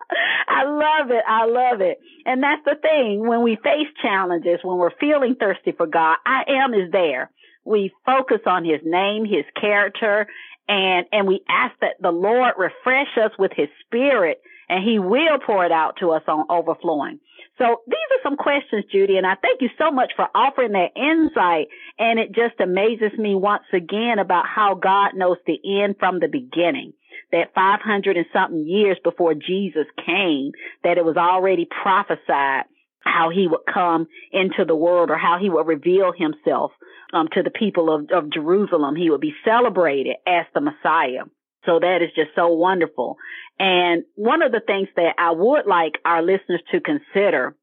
I 0.48 0.64
love 0.64 1.10
it. 1.10 1.24
I 1.26 1.46
love 1.46 1.80
it. 1.80 1.98
And 2.24 2.42
that's 2.42 2.62
the 2.64 2.76
thing. 2.80 3.26
When 3.26 3.42
we 3.42 3.56
face 3.56 3.88
challenges, 4.02 4.60
when 4.62 4.76
we're 4.76 4.96
feeling 5.00 5.36
thirsty 5.38 5.72
for 5.72 5.86
God, 5.86 6.16
I 6.24 6.44
am 6.48 6.74
is 6.74 6.90
there. 6.92 7.30
We 7.64 7.92
focus 8.04 8.40
on 8.46 8.64
his 8.64 8.80
name, 8.84 9.24
his 9.24 9.44
character, 9.60 10.26
and, 10.68 11.06
and 11.12 11.26
we 11.26 11.40
ask 11.48 11.74
that 11.80 11.96
the 12.00 12.10
Lord 12.10 12.54
refresh 12.58 13.16
us 13.16 13.32
with 13.38 13.52
his 13.54 13.68
spirit 13.86 14.40
and 14.68 14.84
he 14.84 14.98
will 14.98 15.38
pour 15.44 15.64
it 15.64 15.72
out 15.72 15.96
to 16.00 16.10
us 16.10 16.22
on 16.28 16.46
overflowing. 16.50 17.20
So 17.58 17.80
these 17.86 17.96
are 18.12 18.22
some 18.22 18.36
questions, 18.36 18.84
Judy, 18.92 19.16
and 19.16 19.26
I 19.26 19.34
thank 19.40 19.62
you 19.62 19.70
so 19.78 19.90
much 19.90 20.12
for 20.14 20.28
offering 20.34 20.72
that 20.72 20.92
insight. 20.94 21.68
And 21.98 22.18
it 22.18 22.32
just 22.32 22.60
amazes 22.60 23.16
me 23.18 23.34
once 23.34 23.64
again 23.72 24.18
about 24.18 24.44
how 24.46 24.74
God 24.74 25.12
knows 25.14 25.38
the 25.46 25.58
end 25.82 25.96
from 25.98 26.20
the 26.20 26.28
beginning. 26.28 26.92
That 27.32 27.54
500 27.54 28.16
and 28.16 28.26
something 28.32 28.66
years 28.66 28.98
before 29.02 29.34
Jesus 29.34 29.86
came, 30.04 30.52
that 30.84 30.98
it 30.98 31.04
was 31.04 31.16
already 31.16 31.66
prophesied 31.82 32.64
how 33.00 33.30
he 33.30 33.46
would 33.48 33.60
come 33.72 34.06
into 34.32 34.64
the 34.66 34.76
world 34.76 35.10
or 35.10 35.16
how 35.16 35.38
he 35.40 35.48
would 35.48 35.66
reveal 35.66 36.12
himself 36.12 36.72
um, 37.12 37.28
to 37.32 37.42
the 37.42 37.50
people 37.50 37.94
of, 37.94 38.10
of 38.12 38.32
Jerusalem. 38.32 38.96
He 38.96 39.10
would 39.10 39.20
be 39.20 39.34
celebrated 39.44 40.16
as 40.26 40.44
the 40.54 40.60
Messiah. 40.60 41.24
So 41.66 41.80
that 41.80 41.98
is 42.02 42.10
just 42.14 42.30
so 42.34 42.48
wonderful. 42.48 43.16
And 43.58 44.04
one 44.14 44.42
of 44.42 44.52
the 44.52 44.60
things 44.64 44.88
that 44.96 45.14
I 45.18 45.32
would 45.32 45.66
like 45.66 45.94
our 46.04 46.22
listeners 46.22 46.62
to 46.72 46.80
consider, 46.80 47.56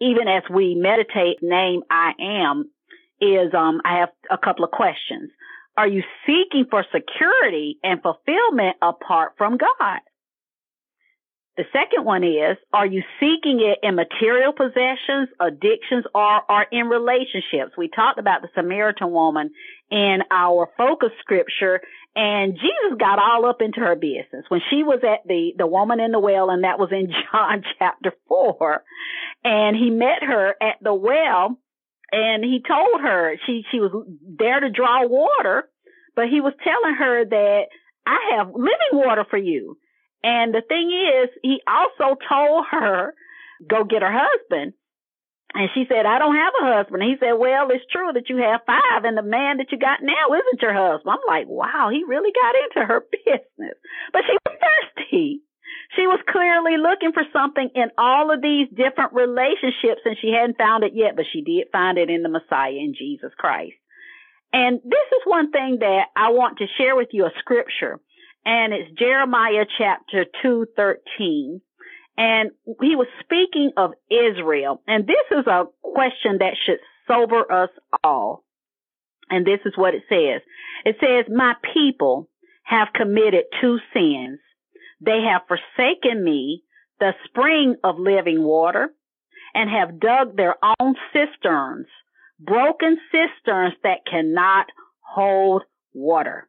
even 0.00 0.28
as 0.28 0.42
we 0.48 0.74
meditate 0.74 1.38
name 1.42 1.82
I 1.90 2.12
am, 2.20 2.70
is 3.20 3.52
um, 3.52 3.80
I 3.84 3.98
have 3.98 4.10
a 4.30 4.38
couple 4.38 4.64
of 4.64 4.70
questions. 4.70 5.30
Are 5.76 5.88
you 5.88 6.02
seeking 6.26 6.66
for 6.70 6.84
security 6.92 7.78
and 7.82 8.00
fulfillment 8.02 8.76
apart 8.82 9.32
from 9.36 9.56
God? 9.56 10.00
The 11.56 11.64
second 11.72 12.06
one 12.06 12.24
is, 12.24 12.56
are 12.72 12.86
you 12.86 13.02
seeking 13.18 13.60
it 13.60 13.86
in 13.86 13.94
material 13.94 14.52
possessions, 14.52 15.28
addictions, 15.38 16.04
or, 16.14 16.40
or 16.48 16.66
in 16.72 16.86
relationships? 16.86 17.76
We 17.76 17.88
talked 17.88 18.18
about 18.18 18.40
the 18.40 18.48
Samaritan 18.54 19.10
woman 19.10 19.50
in 19.90 20.20
our 20.30 20.70
focus 20.78 21.10
scripture 21.20 21.80
and 22.16 22.54
Jesus 22.54 22.98
got 22.98 23.18
all 23.18 23.46
up 23.46 23.62
into 23.62 23.80
her 23.80 23.94
business 23.94 24.44
when 24.48 24.60
she 24.70 24.82
was 24.82 25.00
at 25.04 25.26
the, 25.26 25.52
the 25.56 25.66
woman 25.66 26.00
in 26.00 26.10
the 26.10 26.18
well 26.18 26.50
and 26.50 26.64
that 26.64 26.78
was 26.78 26.90
in 26.90 27.08
John 27.32 27.62
chapter 27.78 28.12
four. 28.26 28.82
And 29.44 29.76
he 29.76 29.90
met 29.90 30.22
her 30.22 30.54
at 30.60 30.76
the 30.82 30.94
well 30.94 31.58
and 32.12 32.44
he 32.44 32.62
told 32.66 33.00
her 33.00 33.36
she, 33.46 33.62
she 33.70 33.78
was 33.78 33.92
there 34.22 34.60
to 34.60 34.70
draw 34.70 35.06
water, 35.06 35.68
but 36.16 36.28
he 36.28 36.40
was 36.40 36.52
telling 36.64 36.96
her 36.96 37.24
that 37.24 37.62
I 38.06 38.36
have 38.36 38.48
living 38.48 38.92
water 38.92 39.24
for 39.30 39.38
you. 39.38 39.78
And 40.22 40.52
the 40.52 40.62
thing 40.66 40.90
is, 40.90 41.30
he 41.42 41.62
also 41.66 42.16
told 42.28 42.66
her, 42.72 43.14
go 43.68 43.84
get 43.84 44.02
her 44.02 44.12
husband. 44.12 44.72
And 45.52 45.68
she 45.74 45.84
said, 45.88 46.06
I 46.06 46.18
don't 46.18 46.36
have 46.36 46.54
a 46.62 46.66
husband. 46.78 47.02
he 47.02 47.16
said, 47.18 47.34
well, 47.34 47.70
it's 47.70 47.84
true 47.90 48.12
that 48.14 48.28
you 48.28 48.38
have 48.38 48.62
five 48.66 49.02
and 49.04 49.18
the 49.18 49.26
man 49.26 49.58
that 49.58 49.72
you 49.72 49.78
got 49.78 49.98
now 50.02 50.30
isn't 50.30 50.62
your 50.62 50.74
husband. 50.74 51.10
I'm 51.10 51.26
like, 51.26 51.48
wow, 51.48 51.90
he 51.90 52.04
really 52.06 52.30
got 52.30 52.54
into 52.54 52.86
her 52.86 53.02
business. 53.12 53.76
But 54.12 54.22
she 54.26 54.38
was 54.46 54.56
thirsty. 54.62 55.42
She 55.96 56.06
was 56.06 56.22
clearly 56.30 56.78
looking 56.78 57.10
for 57.12 57.24
something 57.32 57.68
in 57.74 57.90
all 57.98 58.30
of 58.30 58.40
these 58.40 58.68
different 58.70 59.12
relationships 59.12 60.06
and 60.06 60.16
she 60.22 60.30
hadn't 60.30 60.58
found 60.58 60.84
it 60.84 60.92
yet, 60.94 61.16
but 61.16 61.26
she 61.32 61.42
did 61.42 61.66
find 61.72 61.98
it 61.98 62.10
in 62.10 62.22
the 62.22 62.30
Messiah 62.30 62.70
in 62.70 62.94
Jesus 62.96 63.32
Christ. 63.36 63.74
And 64.52 64.78
this 64.84 65.08
is 65.18 65.22
one 65.26 65.50
thing 65.50 65.78
that 65.80 66.14
I 66.14 66.30
want 66.30 66.58
to 66.58 66.66
share 66.78 66.94
with 66.94 67.08
you 67.10 67.26
a 67.26 67.34
scripture 67.40 67.98
and 68.44 68.72
it's 68.72 68.98
Jeremiah 68.98 69.66
chapter 69.78 70.24
213. 70.42 71.60
And 72.20 72.50
he 72.82 72.96
was 72.96 73.06
speaking 73.20 73.70
of 73.78 73.92
Israel. 74.10 74.82
And 74.86 75.06
this 75.06 75.38
is 75.38 75.46
a 75.46 75.64
question 75.82 76.36
that 76.40 76.52
should 76.66 76.76
sober 77.08 77.50
us 77.50 77.70
all. 78.04 78.44
And 79.30 79.46
this 79.46 79.60
is 79.64 79.72
what 79.74 79.94
it 79.94 80.02
says. 80.06 80.42
It 80.84 80.96
says, 81.00 81.34
my 81.34 81.54
people 81.72 82.28
have 82.64 82.88
committed 82.94 83.44
two 83.62 83.78
sins. 83.94 84.38
They 85.00 85.22
have 85.32 85.48
forsaken 85.48 86.22
me, 86.22 86.62
the 86.98 87.12
spring 87.24 87.76
of 87.82 87.98
living 87.98 88.42
water, 88.42 88.90
and 89.54 89.70
have 89.70 89.98
dug 89.98 90.36
their 90.36 90.56
own 90.78 90.96
cisterns, 91.14 91.86
broken 92.38 92.98
cisterns 93.10 93.72
that 93.82 94.04
cannot 94.04 94.66
hold 95.00 95.62
water. 95.94 96.48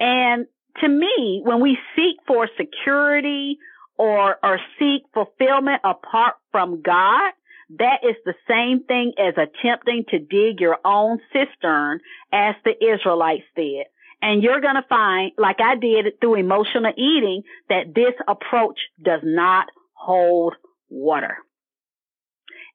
And 0.00 0.46
to 0.80 0.88
me, 0.88 1.42
when 1.44 1.60
we 1.60 1.76
seek 1.94 2.16
for 2.26 2.48
security 2.56 3.58
or, 4.02 4.36
or 4.42 4.58
seek 4.80 5.02
fulfillment 5.14 5.80
apart 5.84 6.34
from 6.50 6.82
God, 6.82 7.30
that 7.78 8.00
is 8.02 8.16
the 8.24 8.34
same 8.48 8.82
thing 8.82 9.12
as 9.16 9.34
attempting 9.36 10.04
to 10.08 10.18
dig 10.18 10.60
your 10.60 10.78
own 10.84 11.20
cistern 11.32 12.00
as 12.32 12.56
the 12.64 12.72
Israelites 12.84 13.44
did. 13.54 13.86
And 14.20 14.42
you're 14.42 14.60
going 14.60 14.74
to 14.74 14.84
find, 14.88 15.30
like 15.38 15.60
I 15.60 15.76
did 15.76 16.20
through 16.20 16.34
emotional 16.34 16.92
eating, 16.96 17.42
that 17.68 17.94
this 17.94 18.14
approach 18.26 18.80
does 19.00 19.20
not 19.22 19.68
hold 19.92 20.54
water. 20.90 21.36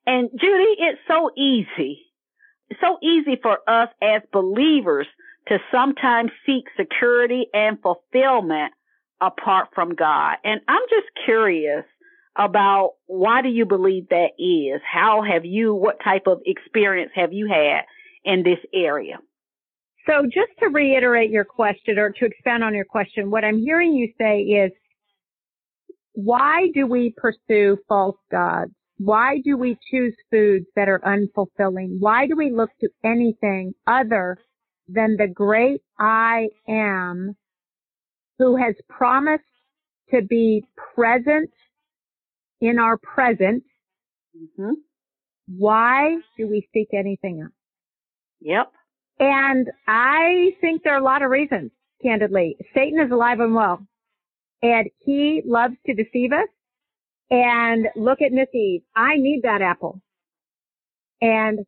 And 0.06 0.30
Judy, 0.32 0.76
it's 0.80 1.02
so 1.10 1.30
easy. 1.36 2.06
So 2.80 3.00
easy 3.04 3.38
for 3.42 3.60
us 3.68 3.90
as 4.02 4.22
believers 4.32 5.08
to 5.50 5.58
sometimes 5.74 6.32
seek 6.46 6.63
security 6.78 7.48
and 7.54 7.78
fulfillment 7.82 8.72
apart 9.22 9.70
from 9.74 9.96
God. 9.96 10.36
And 10.44 10.62
I'm 10.68 10.82
just 10.90 11.08
curious 11.26 11.86
about 12.38 12.92
why 13.08 13.42
do 13.42 13.50
you 13.50 13.66
believe 13.66 14.10
that 14.10 14.32
is? 14.38 14.82
How 14.86 15.24
have 15.24 15.44
you, 15.44 15.74
what 15.74 15.98
type 16.04 16.28
of 16.28 16.40
experience 16.46 17.12
have 17.16 17.34
you 17.34 17.48
had 17.48 17.82
in 18.24 18.44
this 18.44 18.60
area? 18.74 19.18
So 20.06 20.24
just 20.24 20.52
to 20.60 20.68
reiterate 20.68 21.32
your 21.32 21.46
question 21.46 21.98
or 21.98 22.12
to 22.12 22.26
expand 22.26 22.64
on 22.64 22.74
your 22.74 22.86
question, 22.86 23.30
what 23.30 23.44
I'm 23.44 23.60
hearing 23.60 23.94
you 23.94 24.14
say 24.18 24.42
is, 24.42 24.72
why 26.14 26.70
do 26.74 26.88
we 26.88 27.14
pursue 27.18 27.78
false 27.88 28.18
gods? 28.32 28.72
Why 28.98 29.40
do 29.44 29.58
we 29.58 29.78
choose 29.92 30.16
foods 30.32 30.66
that 30.76 30.90
are 30.90 31.00
unfulfilling? 31.00 31.98
Why 32.00 32.26
do 32.26 32.36
we 32.36 32.52
look 32.52 32.70
to 32.82 32.90
anything 33.04 33.74
other 33.86 34.38
than 34.88 35.18
the 35.18 35.28
great 35.28 35.82
I 36.00 36.48
am 36.68 37.36
who 38.39 38.56
has 38.58 38.76
promised 38.89 39.43
to 40.12 40.21
be 40.21 40.65
present 40.95 41.52
in 42.62 42.80
our 42.80 42.97
present. 42.97 43.63
Mm-hmm. 44.38 44.73
Why 45.58 46.17
do 46.38 46.47
we 46.47 46.67
seek 46.73 46.89
anything 46.93 47.41
else? 47.43 47.54
Yep. 48.41 48.71
And 49.19 49.67
I 49.88 50.52
think 50.62 50.84
there 50.84 50.93
are 50.93 51.02
a 51.02 51.04
lot 51.04 51.23
of 51.23 51.32
reasons, 51.32 51.71
candidly. 52.04 52.58
Satan 52.76 53.00
is 53.00 53.12
alive 53.12 53.39
and 53.39 53.56
well. 53.56 53.80
And 54.62 54.89
he 55.00 55.41
loves 55.45 55.76
to 55.86 55.93
deceive 55.93 56.32
us. 56.34 56.47
and 57.30 57.88
look 57.95 58.21
at 58.21 58.32
Miss 58.32 58.47
Eve. 58.54 58.82
I 58.95 59.15
need 59.17 59.41
that 59.43 59.62
apple. 59.62 60.02
And, 61.21 61.60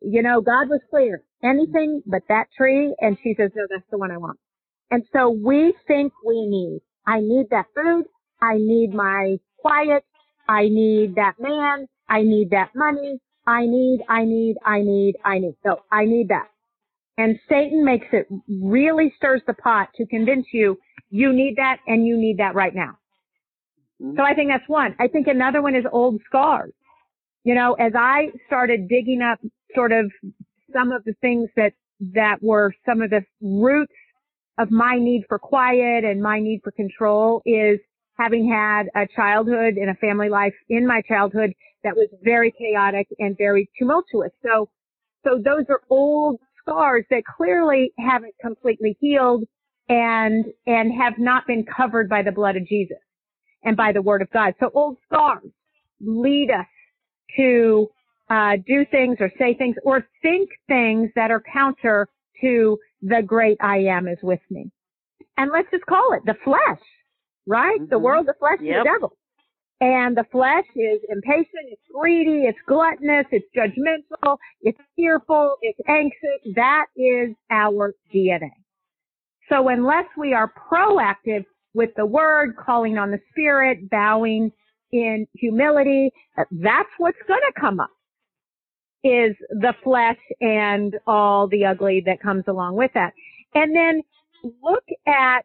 you 0.00 0.22
know, 0.22 0.40
God 0.40 0.68
was 0.68 0.80
clear. 0.90 1.22
Anything 1.42 2.02
but 2.06 2.22
that 2.28 2.46
tree. 2.56 2.94
And 3.00 3.18
she 3.22 3.34
says, 3.38 3.50
no, 3.54 3.64
that's 3.70 3.88
the 3.90 3.98
one 3.98 4.10
I 4.10 4.18
want. 4.18 4.38
And 4.90 5.04
so 5.12 5.30
we 5.30 5.74
think 5.86 6.12
we 6.24 6.46
need, 6.46 6.80
I 7.06 7.20
need 7.20 7.46
that 7.50 7.66
food. 7.74 8.04
I 8.40 8.56
need 8.56 8.94
my 8.94 9.36
quiet. 9.58 10.04
I 10.48 10.68
need 10.68 11.14
that 11.16 11.34
man. 11.38 11.86
I 12.08 12.22
need 12.22 12.50
that 12.50 12.70
money. 12.74 13.20
I 13.46 13.66
need, 13.66 14.00
I 14.08 14.24
need, 14.24 14.56
I 14.64 14.80
need, 14.80 15.14
I 15.24 15.38
need. 15.38 15.56
So 15.62 15.80
I 15.90 16.04
need 16.04 16.28
that. 16.28 16.48
And 17.16 17.38
Satan 17.48 17.84
makes 17.84 18.06
it 18.12 18.26
really 18.48 19.12
stirs 19.16 19.42
the 19.46 19.54
pot 19.54 19.88
to 19.96 20.06
convince 20.06 20.46
you 20.52 20.78
you 21.10 21.32
need 21.32 21.54
that 21.58 21.76
and 21.86 22.04
you 22.04 22.16
need 22.16 22.38
that 22.38 22.56
right 22.56 22.74
now. 22.74 22.98
Mm-hmm. 24.02 24.16
So 24.16 24.22
I 24.24 24.34
think 24.34 24.50
that's 24.50 24.68
one. 24.68 24.96
I 24.98 25.06
think 25.06 25.28
another 25.28 25.62
one 25.62 25.76
is 25.76 25.84
old 25.92 26.20
scars. 26.26 26.72
You 27.44 27.54
know, 27.54 27.74
as 27.74 27.92
I 27.96 28.32
started 28.46 28.88
digging 28.88 29.22
up 29.22 29.38
sort 29.76 29.92
of 29.92 30.10
some 30.72 30.90
of 30.90 31.04
the 31.04 31.14
things 31.20 31.50
that, 31.54 31.72
that 32.14 32.38
were 32.42 32.72
some 32.84 33.00
of 33.00 33.10
the 33.10 33.24
roots 33.40 33.92
of 34.58 34.70
my 34.70 34.98
need 34.98 35.24
for 35.28 35.38
quiet 35.38 36.04
and 36.04 36.22
my 36.22 36.38
need 36.38 36.60
for 36.62 36.70
control 36.70 37.42
is 37.44 37.78
having 38.16 38.48
had 38.48 38.84
a 38.94 39.06
childhood 39.14 39.74
and 39.74 39.90
a 39.90 39.94
family 39.94 40.28
life 40.28 40.54
in 40.68 40.86
my 40.86 41.02
childhood 41.08 41.52
that 41.82 41.96
was 41.96 42.08
very 42.22 42.52
chaotic 42.52 43.08
and 43.18 43.36
very 43.36 43.68
tumultuous. 43.78 44.30
So, 44.42 44.68
so 45.24 45.40
those 45.44 45.64
are 45.68 45.80
old 45.90 46.38
scars 46.60 47.04
that 47.10 47.22
clearly 47.36 47.92
haven't 47.98 48.34
completely 48.40 48.96
healed 49.00 49.44
and, 49.88 50.46
and 50.66 50.92
have 51.00 51.14
not 51.18 51.46
been 51.46 51.64
covered 51.64 52.08
by 52.08 52.22
the 52.22 52.32
blood 52.32 52.56
of 52.56 52.66
Jesus 52.66 52.96
and 53.64 53.76
by 53.76 53.92
the 53.92 54.02
word 54.02 54.22
of 54.22 54.30
God. 54.30 54.54
So 54.60 54.70
old 54.74 54.96
scars 55.06 55.50
lead 56.00 56.50
us 56.50 56.66
to, 57.36 57.88
uh, 58.30 58.56
do 58.66 58.86
things 58.90 59.18
or 59.20 59.30
say 59.38 59.54
things 59.54 59.76
or 59.84 60.06
think 60.22 60.48
things 60.66 61.10
that 61.14 61.30
are 61.30 61.42
counter 61.52 62.08
to 62.40 62.78
the 63.02 63.22
great 63.24 63.58
I 63.60 63.78
am 63.78 64.08
is 64.08 64.18
with 64.22 64.40
me. 64.50 64.70
And 65.36 65.50
let's 65.52 65.68
just 65.70 65.86
call 65.86 66.12
it 66.12 66.22
the 66.26 66.34
flesh, 66.44 66.80
right? 67.46 67.80
Mm-hmm. 67.80 67.90
The 67.90 67.98
world, 67.98 68.26
the 68.26 68.34
flesh, 68.38 68.58
yep. 68.60 68.84
the 68.84 68.90
devil. 68.90 69.16
And 69.80 70.16
the 70.16 70.24
flesh 70.30 70.64
is 70.76 71.00
impatient, 71.08 71.66
it's 71.68 71.82
greedy, 71.92 72.44
it's 72.44 72.58
gluttonous, 72.66 73.26
it's 73.32 73.44
judgmental, 73.56 74.38
it's 74.62 74.78
fearful, 74.96 75.56
it's 75.60 75.78
anxious. 75.88 76.54
That 76.54 76.86
is 76.96 77.34
our 77.50 77.94
DNA. 78.14 78.50
So 79.50 79.68
unless 79.68 80.06
we 80.16 80.32
are 80.32 80.50
proactive 80.70 81.44
with 81.74 81.90
the 81.96 82.06
word, 82.06 82.54
calling 82.56 82.98
on 82.98 83.10
the 83.10 83.18
spirit, 83.30 83.90
bowing 83.90 84.52
in 84.92 85.26
humility, 85.34 86.10
that's 86.36 86.88
what's 86.98 87.18
going 87.26 87.42
to 87.52 87.60
come 87.60 87.80
up 87.80 87.90
is 89.04 89.36
the 89.50 89.74
flesh 89.84 90.18
and 90.40 90.96
all 91.06 91.48
the 91.48 91.66
ugly 91.66 92.02
that 92.06 92.22
comes 92.22 92.44
along 92.48 92.76
with 92.76 92.92
that. 92.94 93.14
And 93.54 93.76
then 93.76 94.02
look 94.62 94.84
at 95.06 95.42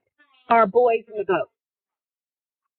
our 0.50 0.67
boys 0.67 1.04
in 1.12 1.17
the 1.19 1.26
boat 1.26 1.50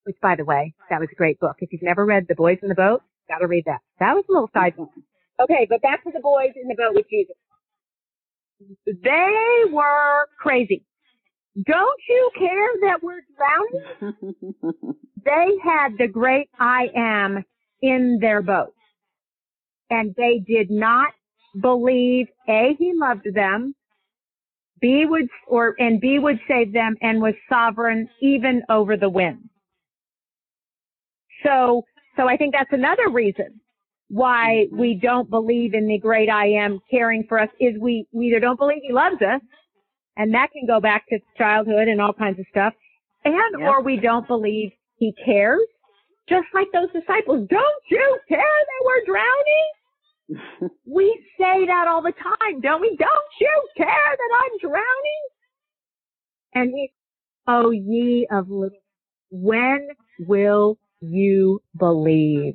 which 0.05 0.17
by 0.23 0.37
the 0.37 0.45
way, 0.45 0.75
that 0.91 1.01
was 1.01 1.09
a 1.13 1.17
great 1.17 1.41
book. 1.41 1.57
If 1.61 1.73
you've 1.73 1.83
never 1.83 2.07
read 2.07 2.27
The 2.29 2.35
Boys 2.35 2.59
in 2.63 2.69
the 2.69 2.77
Boat, 2.77 3.03
gotta 3.29 3.47
read 3.47 3.65
that. 3.67 3.81
That 4.01 4.15
was 4.15 4.25
a 4.29 4.33
little 4.33 4.51
side 4.55 4.75
one. 4.77 4.89
Okay, 5.41 5.67
but 5.71 5.83
back 5.83 6.05
to 6.05 6.11
the 6.13 6.21
boys 6.21 6.53
in 6.61 6.69
the 6.69 6.75
boat 6.75 6.95
with 6.95 7.07
Jesus. 7.11 7.37
They 8.87 9.73
were 9.73 10.29
crazy. 10.39 10.85
Don't 11.65 12.01
you 12.09 12.31
care 12.39 12.69
that 12.83 13.03
we're 13.03 13.23
drowning? 13.37 14.15
they 15.25 15.49
had 15.65 15.99
the 15.99 16.09
great 16.09 16.51
I 16.59 16.89
am 16.97 17.45
in 17.83 18.19
their 18.21 18.43
boat. 18.43 18.75
And 19.91 20.15
they 20.17 20.43
did 20.47 20.71
not 20.71 21.13
believe 21.61 22.29
A, 22.49 22.75
he 22.79 22.93
loved 22.95 23.27
them, 23.35 23.75
B 24.81 25.05
would, 25.07 25.29
or, 25.47 25.75
and 25.79 26.01
B 26.01 26.19
would 26.19 26.39
save 26.49 26.73
them 26.73 26.97
and 27.03 27.21
was 27.21 27.35
sovereign 27.49 28.09
even 28.23 28.63
over 28.69 28.97
the 28.97 29.11
wind. 29.11 29.49
So, 31.45 31.83
so 32.17 32.29
I 32.29 32.37
think 32.37 32.55
that's 32.55 32.73
another 32.73 33.09
reason 33.11 33.61
why 34.09 34.67
we 34.73 34.99
don't 35.01 35.31
believe 35.31 35.75
in 35.75 35.87
the 35.87 35.99
great 35.99 36.29
I 36.29 36.49
am 36.49 36.81
caring 36.91 37.25
for 37.29 37.39
us 37.39 37.49
is 37.61 37.75
we, 37.81 38.07
we 38.13 38.27
either 38.27 38.41
don't 38.41 38.59
believe 38.59 38.83
he 38.83 38.93
loves 38.93 39.23
us 39.23 39.41
and 40.17 40.35
that 40.35 40.51
can 40.53 40.67
go 40.67 40.81
back 40.81 41.07
to 41.09 41.19
childhood 41.39 41.89
and 41.89 42.01
all 42.01 42.13
kinds 42.13 42.39
of 42.39 42.47
stuff 42.51 42.75
and 43.25 43.35
yep. 43.59 43.69
or 43.69 43.83
we 43.83 43.97
don't 43.97 44.27
believe 44.27 44.73
he 44.97 45.15
cares 45.25 45.61
just 46.29 46.47
like 46.55 46.67
those 46.73 46.91
disciples. 46.93 47.47
Don't 47.49 47.83
you 47.91 48.19
care 48.29 48.39
that 48.39 48.85
we're 48.85 49.05
drowning? 49.07 49.69
We 50.87 51.25
say 51.39 51.67
that 51.67 51.87
all 51.89 52.03
the 52.03 52.13
time, 52.13 52.61
don't 52.61 52.81
we? 52.81 52.97
Don't 52.99 53.33
you 53.41 53.69
care 53.77 53.87
that 53.87 54.43
I'm 54.43 54.71
drowning? 54.71 55.25
And 56.55 56.71
he, 56.75 56.93
oh 57.47 57.71
ye 57.71 58.27
of 58.31 58.51
little, 58.51 58.79
when 59.31 59.89
will 60.21 60.79
you 61.01 61.63
believe. 61.79 62.55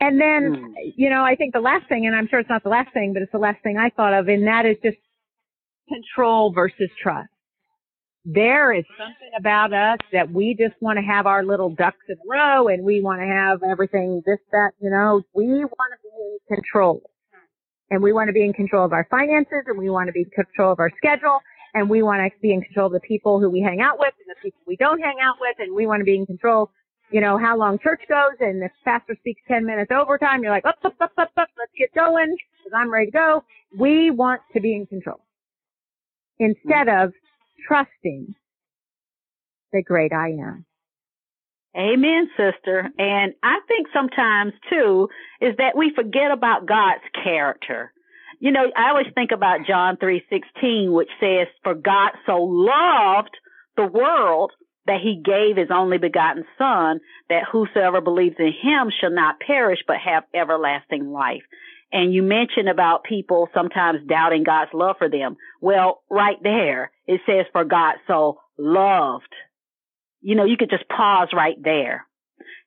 And 0.00 0.20
then, 0.20 0.74
mm. 0.76 0.92
you 0.96 1.10
know, 1.10 1.22
I 1.22 1.36
think 1.36 1.52
the 1.52 1.60
last 1.60 1.88
thing, 1.88 2.06
and 2.06 2.16
I'm 2.16 2.26
sure 2.28 2.40
it's 2.40 2.50
not 2.50 2.64
the 2.64 2.70
last 2.70 2.92
thing, 2.92 3.12
but 3.12 3.22
it's 3.22 3.32
the 3.32 3.38
last 3.38 3.62
thing 3.62 3.76
I 3.78 3.90
thought 3.90 4.14
of, 4.14 4.28
and 4.28 4.46
that 4.48 4.66
is 4.66 4.76
just 4.82 4.96
control 5.88 6.52
versus 6.52 6.90
trust. 7.00 7.28
There 8.24 8.72
is 8.72 8.84
something 8.96 9.30
about 9.36 9.72
us 9.72 9.98
that 10.12 10.30
we 10.30 10.54
just 10.54 10.80
want 10.80 10.98
to 10.98 11.02
have 11.02 11.26
our 11.26 11.44
little 11.44 11.70
ducks 11.70 12.04
in 12.08 12.14
a 12.14 12.28
row 12.28 12.68
and 12.68 12.84
we 12.84 13.00
want 13.00 13.20
to 13.20 13.26
have 13.26 13.62
everything 13.62 14.22
this, 14.24 14.38
that, 14.52 14.70
you 14.80 14.90
know, 14.90 15.22
we 15.34 15.46
want 15.46 15.92
to 15.92 15.98
be 16.02 16.54
in 16.54 16.56
control. 16.56 17.02
And 17.90 18.02
we 18.02 18.12
want 18.12 18.28
to 18.28 18.32
be 18.32 18.44
in 18.44 18.52
control 18.52 18.86
of 18.86 18.92
our 18.92 19.06
finances 19.10 19.64
and 19.66 19.76
we 19.76 19.90
want 19.90 20.06
to 20.06 20.12
be 20.12 20.20
in 20.20 20.30
control 20.30 20.72
of 20.72 20.78
our 20.78 20.90
schedule 20.96 21.40
and 21.74 21.88
we 21.88 22.02
want 22.02 22.20
to 22.20 22.40
be 22.40 22.52
in 22.52 22.60
control 22.60 22.86
of 22.86 22.92
the 22.92 23.00
people 23.00 23.40
who 23.40 23.50
we 23.50 23.60
hang 23.60 23.80
out 23.80 23.98
with 23.98 24.12
and 24.18 24.28
the 24.28 24.40
people 24.42 24.60
we 24.66 24.76
don't 24.76 25.00
hang 25.00 25.16
out 25.22 25.36
with, 25.40 25.56
and 25.58 25.74
we 25.74 25.86
want 25.86 26.00
to 26.00 26.04
be 26.04 26.16
in 26.16 26.26
control, 26.26 26.70
you 27.10 27.20
know, 27.20 27.38
how 27.38 27.56
long 27.56 27.78
church 27.78 28.02
goes, 28.08 28.36
and 28.40 28.62
if 28.62 28.70
pastor 28.84 29.16
speaks 29.20 29.40
10 29.48 29.64
minutes 29.64 29.90
overtime, 29.90 30.42
you're 30.42 30.52
like, 30.52 30.66
up, 30.66 30.78
up, 30.84 30.94
up, 31.00 31.12
up, 31.16 31.30
up, 31.36 31.48
let's 31.58 31.72
get 31.78 31.92
going, 31.94 32.36
because 32.58 32.72
I'm 32.76 32.92
ready 32.92 33.06
to 33.06 33.12
go. 33.12 33.44
We 33.78 34.10
want 34.10 34.42
to 34.54 34.60
be 34.60 34.74
in 34.74 34.86
control. 34.86 35.20
Instead 36.38 36.88
mm. 36.88 37.04
of 37.04 37.12
trusting 37.66 38.34
the 39.72 39.82
great 39.82 40.12
I 40.12 40.28
am. 40.28 40.66
Amen, 41.76 42.28
sister. 42.36 42.90
And 42.98 43.32
I 43.42 43.60
think 43.66 43.88
sometimes 43.94 44.52
too 44.70 45.08
is 45.40 45.56
that 45.56 45.76
we 45.76 45.92
forget 45.94 46.30
about 46.30 46.66
God's 46.66 47.04
character. 47.24 47.92
You 48.40 48.50
know, 48.50 48.70
I 48.76 48.90
always 48.90 49.06
think 49.14 49.30
about 49.32 49.66
John 49.66 49.96
3:16 49.96 50.92
which 50.92 51.08
says 51.18 51.46
for 51.62 51.74
God 51.74 52.10
so 52.26 52.42
loved 52.42 53.34
the 53.76 53.86
world 53.86 54.52
that 54.86 55.00
he 55.00 55.22
gave 55.24 55.56
his 55.56 55.70
only 55.70 55.96
begotten 55.96 56.44
son 56.58 57.00
that 57.28 57.44
whosoever 57.50 58.00
believes 58.00 58.36
in 58.38 58.52
him 58.52 58.90
shall 59.00 59.12
not 59.12 59.40
perish 59.40 59.78
but 59.86 59.96
have 59.96 60.24
everlasting 60.34 61.10
life. 61.10 61.44
And 61.92 62.14
you 62.14 62.22
mentioned 62.22 62.70
about 62.70 63.04
people 63.04 63.48
sometimes 63.52 64.00
doubting 64.08 64.44
God's 64.44 64.70
love 64.72 64.96
for 64.98 65.10
them. 65.10 65.36
Well, 65.60 66.02
right 66.10 66.38
there, 66.42 66.90
it 67.06 67.20
says 67.26 67.44
for 67.52 67.64
God 67.64 67.96
so 68.06 68.38
loved. 68.58 69.32
You 70.22 70.34
know, 70.34 70.44
you 70.44 70.56
could 70.56 70.70
just 70.70 70.88
pause 70.88 71.28
right 71.34 71.56
there. 71.62 72.06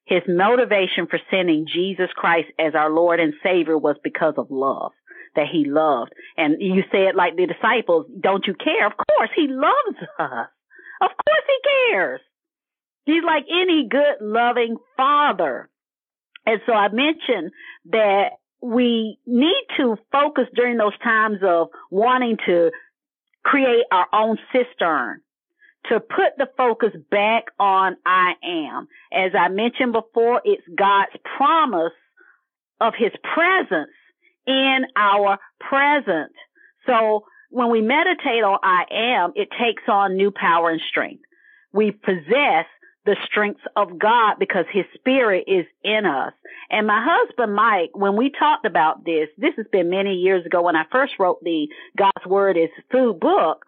His 0.06 0.22
motivation 0.28 1.08
for 1.10 1.20
sending 1.32 1.66
Jesus 1.66 2.10
Christ 2.16 2.50
as 2.60 2.76
our 2.76 2.92
Lord 2.92 3.20
and 3.20 3.34
Savior 3.42 3.78
was 3.78 3.96
because 4.04 4.36
of 4.38 4.52
love 4.52 4.92
that 5.36 5.48
he 5.52 5.66
loved. 5.66 6.12
And 6.38 6.58
you 6.60 6.84
said 6.92 7.16
like 7.16 7.36
the 7.36 7.48
disciples, 7.48 8.06
don't 8.20 8.46
you 8.46 8.54
care? 8.54 8.86
Of 8.86 8.94
course 8.94 9.30
he 9.36 9.48
loves 9.50 9.98
us. 10.20 10.48
Of 11.02 11.10
course 11.10 11.46
he 11.48 11.92
cares. 11.92 12.22
He's 13.06 13.24
like 13.26 13.46
any 13.50 13.88
good 13.90 14.22
loving 14.22 14.78
father. 14.96 15.70
And 16.46 16.62
so 16.66 16.74
I 16.74 16.90
mentioned 16.90 17.52
that 17.92 18.30
we 18.62 19.20
need 19.26 19.64
to 19.78 19.98
focus 20.12 20.46
during 20.56 20.78
those 20.78 20.98
times 21.04 21.40
of 21.44 21.70
wanting 21.92 22.38
to 22.46 22.72
create 23.44 23.86
our 23.92 24.08
own 24.12 24.38
cistern 24.52 25.22
to 25.90 26.00
put 26.00 26.36
the 26.38 26.48
focus 26.58 26.92
back 27.12 27.46
on 27.60 27.96
I 28.06 28.34
am. 28.44 28.88
As 29.14 29.34
I 29.38 29.50
mentioned 29.50 29.94
before, 29.94 30.42
it's 30.44 30.64
God's 30.76 31.12
promise 31.38 31.94
of 32.82 32.94
his 32.98 33.12
presence 33.34 33.92
in 34.48 34.86
our 34.96 35.38
present. 35.60 36.32
So 36.88 37.26
when 37.50 37.70
we 37.70 37.82
meditate 37.82 38.44
on 38.44 38.60
I 38.64 38.86
am, 38.92 39.34
it 39.36 39.50
takes 39.52 39.84
on 39.88 40.16
new 40.16 40.32
power 40.32 40.72
and 40.72 40.82
strength. 40.90 41.24
We 41.72 41.92
possess 41.92 42.66
the 43.06 43.16
strength 43.26 43.62
of 43.76 44.00
God 44.00 44.36
because 44.40 44.66
his 44.72 44.86
spirit 44.96 45.46
is 45.48 45.66
in 45.84 46.06
us. 46.06 46.34
And 46.70 46.88
my 46.88 47.06
husband 47.06 47.56
Mike, 47.56 47.92
when 47.94 48.16
we 48.16 48.32
talked 48.32 48.66
about 48.66 49.06
this, 49.06 49.30
this 49.38 49.54
has 49.58 49.68
been 49.72 49.90
many 49.90 50.16
years 50.16 50.46
ago 50.46 50.64
when 50.64 50.76
I 50.76 50.84
first 50.92 51.14
wrote 51.20 51.44
the 51.44 51.68
God's 51.98 52.26
Word 52.26 52.58
is 52.58 52.70
Food 52.92 53.20
book. 53.20 53.66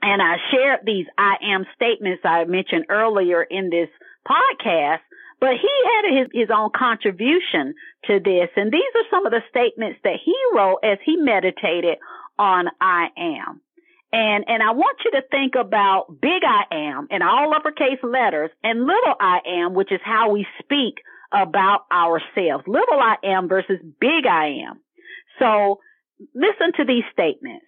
And 0.00 0.22
I 0.22 0.36
shared 0.50 0.80
these 0.84 1.06
I 1.18 1.34
am 1.42 1.66
statements 1.74 2.22
I 2.24 2.44
mentioned 2.44 2.86
earlier 2.88 3.42
in 3.42 3.68
this 3.68 3.88
podcast. 4.26 5.00
But 5.40 5.50
he 5.60 5.68
had 5.84 6.18
his, 6.18 6.28
his 6.32 6.48
own 6.54 6.70
contribution 6.76 7.74
to 8.06 8.18
this. 8.18 8.48
And 8.56 8.72
these 8.72 8.92
are 8.96 9.08
some 9.10 9.26
of 9.26 9.32
the 9.32 9.42
statements 9.50 10.00
that 10.02 10.16
he 10.24 10.34
wrote 10.54 10.78
as 10.82 10.98
he 11.04 11.16
meditated 11.16 11.98
on 12.38 12.66
I 12.80 13.08
am. 13.16 13.60
And, 14.12 14.44
and 14.48 14.62
I 14.62 14.70
want 14.72 14.98
you 15.04 15.10
to 15.12 15.22
think 15.30 15.54
about 15.54 16.20
big 16.20 16.42
I 16.42 16.74
am 16.74 17.08
in 17.10 17.20
all 17.22 17.54
uppercase 17.54 17.98
letters 18.02 18.50
and 18.62 18.80
little 18.80 19.14
I 19.20 19.40
am, 19.46 19.74
which 19.74 19.92
is 19.92 20.00
how 20.02 20.30
we 20.30 20.46
speak 20.62 20.94
about 21.32 21.80
ourselves. 21.92 22.64
Little 22.66 23.00
I 23.00 23.16
am 23.22 23.48
versus 23.48 23.78
big 24.00 24.26
I 24.26 24.64
am. 24.68 24.80
So 25.38 25.80
listen 26.34 26.72
to 26.78 26.84
these 26.86 27.04
statements. 27.12 27.66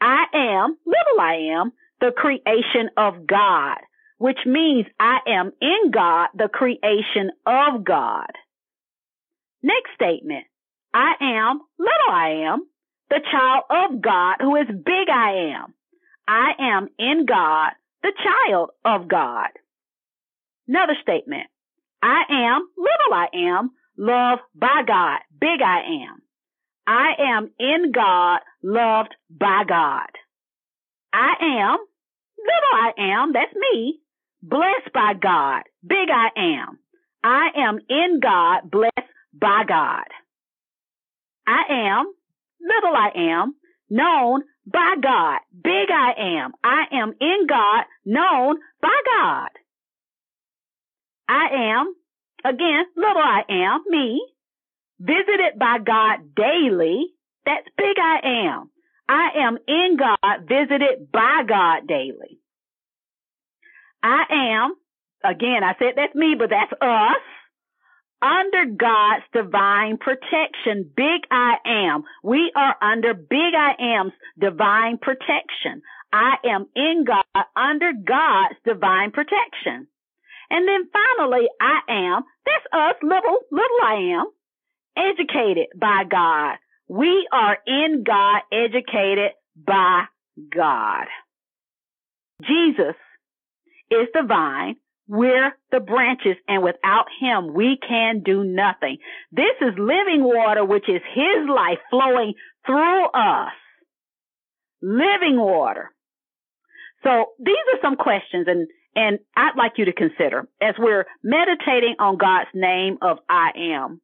I 0.00 0.24
am, 0.34 0.76
little 0.84 1.20
I 1.20 1.60
am, 1.60 1.72
the 2.00 2.10
creation 2.16 2.90
of 2.96 3.26
God, 3.26 3.78
which 4.18 4.38
means 4.46 4.86
I 4.98 5.18
am 5.28 5.52
in 5.60 5.90
God, 5.92 6.28
the 6.34 6.48
creation 6.48 7.30
of 7.46 7.84
God. 7.84 8.30
Next 9.62 9.90
statement. 9.94 10.46
I 10.92 11.12
am, 11.20 11.60
little 11.78 12.10
I 12.10 12.50
am, 12.50 12.66
the 13.10 13.20
child 13.30 13.64
of 13.70 14.00
God 14.00 14.36
who 14.40 14.56
is 14.56 14.66
big 14.68 15.08
I 15.12 15.52
am. 15.54 15.74
I 16.26 16.52
am 16.60 16.88
in 16.98 17.26
God, 17.26 17.72
the 18.02 18.12
child 18.22 18.70
of 18.84 19.08
God. 19.08 19.48
Another 20.68 20.94
statement. 21.02 21.48
I 22.02 22.22
am, 22.30 22.68
little 22.78 23.12
I 23.12 23.26
am, 23.34 23.70
loved 23.98 24.42
by 24.54 24.82
God, 24.86 25.18
big 25.38 25.60
I 25.60 25.80
am. 26.06 26.22
I 26.86 27.12
am 27.34 27.50
in 27.58 27.92
God, 27.92 28.40
loved 28.62 29.14
by 29.28 29.64
God. 29.68 30.08
I 31.12 31.34
am, 31.40 31.78
little 32.38 32.74
I 32.74 32.92
am, 32.96 33.32
that's 33.32 33.54
me, 33.54 34.00
blessed 34.42 34.92
by 34.94 35.14
God, 35.20 35.62
big 35.86 36.08
I 36.10 36.28
am. 36.36 36.78
I 37.22 37.48
am 37.56 37.80
in 37.88 38.20
God, 38.20 38.70
blessed 38.70 39.10
by 39.34 39.64
God. 39.68 40.06
I 41.46 41.62
am, 41.88 42.12
little 42.60 42.94
I 42.94 43.10
am, 43.32 43.54
known 43.88 44.42
by 44.66 44.94
God, 45.02 45.40
big 45.52 45.90
I 45.90 46.12
am. 46.18 46.52
I 46.62 46.84
am 46.92 47.14
in 47.20 47.46
God, 47.48 47.84
known 48.04 48.56
by 48.80 49.00
God. 49.04 49.48
I 51.28 51.76
am, 51.76 51.94
again, 52.44 52.84
little 52.96 53.22
I 53.22 53.42
am, 53.48 53.84
me, 53.88 54.20
visited 54.98 55.58
by 55.58 55.78
God 55.84 56.34
daily. 56.34 57.06
That's 57.46 57.66
big 57.76 57.96
I 57.98 58.46
am. 58.46 58.70
I 59.08 59.30
am 59.46 59.58
in 59.66 59.96
God, 59.98 60.48
visited 60.48 61.10
by 61.12 61.42
God 61.48 61.86
daily. 61.88 62.38
I 64.02 64.24
am, 64.30 64.74
again, 65.24 65.62
I 65.64 65.74
said 65.78 65.94
that's 65.96 66.14
me, 66.14 66.36
but 66.38 66.50
that's 66.50 66.72
us, 66.80 67.22
under 68.22 68.66
God's 68.76 69.24
divine 69.32 69.98
protection. 69.98 70.90
Big 70.94 71.22
I 71.30 71.54
am. 71.64 72.04
We 72.22 72.52
are 72.54 72.76
under 72.82 73.14
Big 73.14 73.54
I 73.56 73.74
am's 73.78 74.12
divine 74.38 74.98
protection. 74.98 75.82
I 76.12 76.34
am 76.44 76.66
in 76.74 77.04
God, 77.06 77.44
under 77.56 77.92
God's 77.92 78.56
divine 78.64 79.12
protection. 79.12 79.86
And 80.50 80.66
then 80.66 80.88
finally, 80.92 81.48
I 81.60 81.80
am, 81.88 82.22
that's 82.44 82.66
us, 82.72 82.96
little, 83.02 83.38
little 83.52 83.80
I 83.84 84.18
am, 84.18 84.26
educated 84.96 85.68
by 85.78 86.02
God. 86.10 86.56
We 86.88 87.28
are 87.32 87.58
in 87.66 88.02
God, 88.04 88.42
educated 88.52 89.32
by 89.56 90.04
God. 90.52 91.06
Jesus 92.42 92.96
is 93.90 94.08
the 94.12 94.22
vine. 94.26 94.76
We're 95.10 95.50
the 95.72 95.80
branches 95.80 96.36
and 96.46 96.62
without 96.62 97.06
him 97.20 97.52
we 97.52 97.76
can 97.82 98.22
do 98.24 98.44
nothing. 98.44 98.98
This 99.32 99.58
is 99.60 99.74
living 99.76 100.22
water, 100.22 100.64
which 100.64 100.88
is 100.88 101.02
his 101.12 101.48
life 101.48 101.80
flowing 101.90 102.34
through 102.64 103.06
us. 103.06 103.50
Living 104.80 105.36
water. 105.36 105.90
So 107.02 107.26
these 107.40 107.56
are 107.74 107.80
some 107.82 107.96
questions 107.96 108.46
and 108.46 108.68
and 108.94 109.18
I'd 109.36 109.58
like 109.58 109.72
you 109.78 109.86
to 109.86 109.92
consider 109.92 110.48
as 110.62 110.76
we're 110.78 111.06
meditating 111.24 111.96
on 111.98 112.16
God's 112.16 112.50
name 112.54 112.98
of 113.02 113.18
I 113.28 113.50
am. 113.74 114.00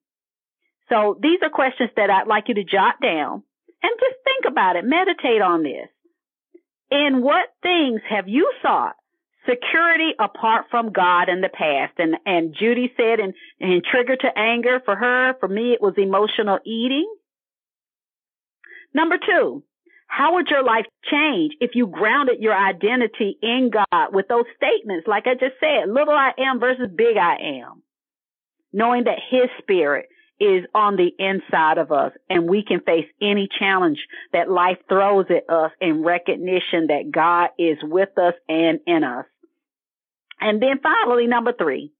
So 0.89 1.17
these 1.23 1.39
are 1.43 1.51
questions 1.51 1.91
that 1.95 2.11
I'd 2.11 2.27
like 2.27 2.49
you 2.49 2.55
to 2.55 2.65
jot 2.65 2.97
down 3.01 3.45
and 3.81 3.93
just 4.01 4.17
think 4.25 4.45
about 4.51 4.75
it. 4.75 4.85
Meditate 4.85 5.41
on 5.41 5.63
this. 5.63 5.89
In 6.91 7.23
what 7.23 7.47
things 7.63 8.01
have 8.11 8.27
you 8.27 8.53
sought 8.61 8.97
security 9.49 10.13
apart 10.19 10.67
from 10.71 10.93
God 10.93 11.29
in 11.29 11.41
the 11.41 11.49
past? 11.49 11.95
And, 11.99 12.17
and 12.27 12.55
Judy 12.59 12.93
said, 12.97 13.21
and, 13.21 13.35
and 13.61 13.83
trigger 13.85 14.17
to 14.17 14.39
anger 14.39 14.81
for 14.85 14.97
her, 14.97 15.35
for 15.41 15.49
me, 15.49 15.73
it 15.73 15.83
was 15.83 15.95
emotional 15.97 16.59
eating. 16.65 17.09
Number 18.95 19.17
two, 19.19 19.63
how 20.07 20.35
would 20.35 20.49
your 20.49 20.63
life 20.63 20.87
change 21.11 21.53
if 21.61 21.73
you 21.75 21.87
grounded 21.87 22.41
your 22.41 22.57
identity 22.57 23.37
in 23.43 23.71
God 23.71 24.15
with 24.15 24.29
those 24.29 24.45
statements? 24.57 25.07
Like 25.07 25.27
I 25.27 25.35
just 25.35 25.61
said, 25.61 25.89
little 25.89 26.15
I 26.15 26.33
am 26.39 26.61
versus 26.61 26.89
big 26.95 27.17
I 27.17 27.37
am. 27.61 27.83
Knowing 28.73 29.05
that 29.05 29.19
his 29.31 29.49
spirit 29.59 30.07
is 30.39 30.65
on 30.75 30.97
the 30.97 31.11
inside 31.19 31.79
of 31.79 31.93
us 31.93 32.13
and 32.29 32.49
we 32.49 32.63
can 32.63 32.81
face 32.81 33.07
any 33.23 33.49
challenge 33.59 33.99
that 34.33 34.51
life 34.51 34.79
throws 34.89 35.27
at 35.31 35.49
us 35.53 35.73
in 35.81 36.03
recognition 36.03 36.89
that 36.89 37.11
God 37.11 37.51
is 37.59 37.79
with 37.83 38.17
us 38.19 38.35
and 38.49 38.81
in 38.87 39.03
us. 39.03 39.25
And 40.41 40.63
then 40.63 40.81
finally, 40.83 41.27
number 41.27 41.53
three, 41.53 41.93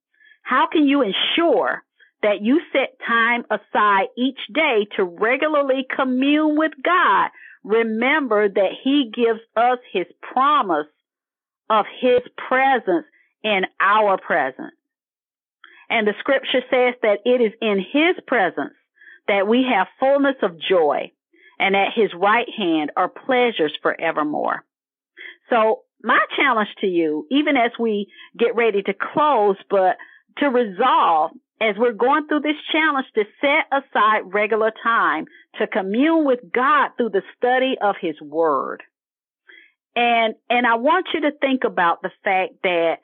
how 0.43 0.69
can 0.71 0.87
you 0.87 1.03
ensure 1.03 1.83
that 2.23 2.43
you 2.43 2.61
set 2.73 2.99
time 3.07 3.45
aside 3.51 4.07
each 4.17 4.39
day 4.53 4.87
to 4.97 5.05
regularly 5.05 5.87
commune 5.95 6.57
with 6.57 6.73
God 6.83 7.31
remember 7.67 8.49
that 8.49 8.71
he 8.83 9.11
gives 9.13 9.41
us 9.57 9.79
his 9.93 10.07
promise 10.21 10.87
of 11.69 11.85
his 12.01 12.21
presence 12.49 13.07
in 13.43 13.63
our 13.81 14.19
presence. 14.19 14.75
And 15.91 16.07
the 16.07 16.15
scripture 16.21 16.63
says 16.71 16.95
that 17.03 17.19
it 17.25 17.41
is 17.41 17.53
in 17.61 17.79
his 17.79 18.17
presence 18.27 18.75
that 19.29 19.49
we 19.49 19.67
have 19.73 19.89
fullness 19.99 20.37
of 20.43 20.61
joy 20.61 21.11
and 21.59 21.75
at 21.75 21.93
his 21.95 22.11
right 22.15 22.49
hand 22.57 22.93
are 22.97 23.09
pleasures 23.09 23.77
forevermore. 23.83 24.65
So 25.51 25.83
my 26.03 26.19
challenge 26.37 26.69
to 26.81 26.87
you, 26.87 27.27
even 27.31 27.57
as 27.57 27.73
we 27.79 28.07
get 28.39 28.55
ready 28.55 28.83
to 28.83 28.95
close, 28.95 29.57
but 29.71 29.97
to 30.39 30.47
resolve 30.47 31.31
as 31.61 31.75
we're 31.79 31.93
going 31.93 32.27
through 32.27 32.41
this 32.41 32.57
challenge 32.71 33.07
to 33.15 33.25
set 33.41 33.67
aside 33.73 34.23
regular 34.33 34.73
time 34.83 35.25
to 35.59 35.67
commune 35.67 36.25
with 36.27 36.41
God 36.53 36.91
through 36.97 37.11
the 37.11 37.23
study 37.37 37.77
of 37.83 37.97
his 38.01 38.21
word. 38.21 38.83
And, 39.95 40.35
and 40.51 40.67
I 40.67 40.75
want 40.75 41.07
you 41.15 41.23
to 41.23 41.33
think 41.41 41.65
about 41.65 42.03
the 42.03 42.11
fact 42.23 42.53
that 42.63 42.97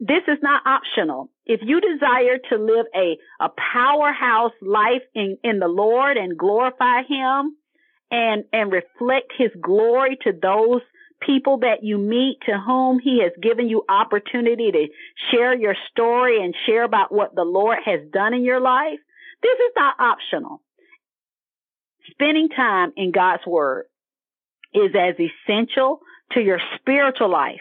this 0.00 0.22
is 0.26 0.38
not 0.42 0.66
optional. 0.66 1.30
If 1.44 1.60
you 1.62 1.80
desire 1.80 2.38
to 2.50 2.56
live 2.56 2.86
a, 2.94 3.18
a 3.38 3.50
powerhouse 3.50 4.52
life 4.62 5.02
in, 5.14 5.36
in 5.44 5.58
the 5.58 5.68
Lord 5.68 6.16
and 6.16 6.38
glorify 6.38 7.02
him 7.02 7.56
and, 8.10 8.44
and 8.52 8.72
reflect 8.72 9.32
his 9.36 9.50
glory 9.60 10.16
to 10.22 10.32
those 10.32 10.80
people 11.24 11.58
that 11.58 11.82
you 11.82 11.98
meet 11.98 12.38
to 12.46 12.58
whom 12.58 12.98
he 12.98 13.20
has 13.22 13.32
given 13.40 13.68
you 13.68 13.84
opportunity 13.88 14.70
to 14.70 14.86
share 15.30 15.54
your 15.54 15.74
story 15.90 16.42
and 16.42 16.54
share 16.66 16.84
about 16.84 17.12
what 17.12 17.34
the 17.34 17.44
Lord 17.44 17.78
has 17.84 18.00
done 18.12 18.34
in 18.34 18.44
your 18.44 18.60
life. 18.60 18.98
This 19.42 19.54
is 19.54 19.72
not 19.76 19.98
optional. 19.98 20.62
Spending 22.10 22.48
time 22.48 22.92
in 22.96 23.12
God's 23.12 23.46
word 23.46 23.86
is 24.74 24.90
as 24.98 25.14
essential 25.18 26.00
to 26.32 26.40
your 26.40 26.60
spiritual 26.76 27.30
life 27.30 27.60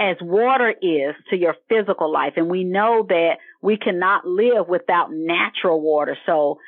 as 0.00 0.16
water 0.20 0.70
is 0.70 1.14
to 1.30 1.36
your 1.36 1.54
physical 1.68 2.10
life. 2.10 2.32
And 2.36 2.48
we 2.48 2.64
know 2.64 3.06
that 3.08 3.36
we 3.60 3.76
cannot 3.76 4.26
live 4.26 4.68
without 4.68 5.12
natural 5.12 5.80
water. 5.80 6.16
So 6.26 6.58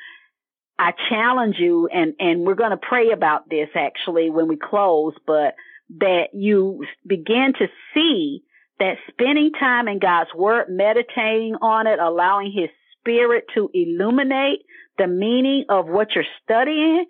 I 0.79 0.91
challenge 1.09 1.55
you 1.59 1.87
and, 1.87 2.13
and 2.19 2.45
we're 2.45 2.55
going 2.55 2.71
to 2.71 2.77
pray 2.77 3.11
about 3.11 3.49
this 3.49 3.69
actually 3.75 4.29
when 4.29 4.47
we 4.47 4.57
close, 4.57 5.13
but 5.25 5.55
that 5.99 6.29
you 6.33 6.83
begin 7.05 7.53
to 7.59 7.67
see 7.93 8.43
that 8.79 8.97
spending 9.09 9.51
time 9.51 9.87
in 9.87 9.99
God's 9.99 10.33
word, 10.35 10.65
meditating 10.69 11.55
on 11.61 11.87
it, 11.87 11.99
allowing 11.99 12.51
his 12.51 12.69
spirit 12.99 13.45
to 13.53 13.69
illuminate 13.73 14.59
the 14.97 15.07
meaning 15.07 15.65
of 15.69 15.87
what 15.87 16.09
you're 16.15 16.25
studying, 16.43 17.05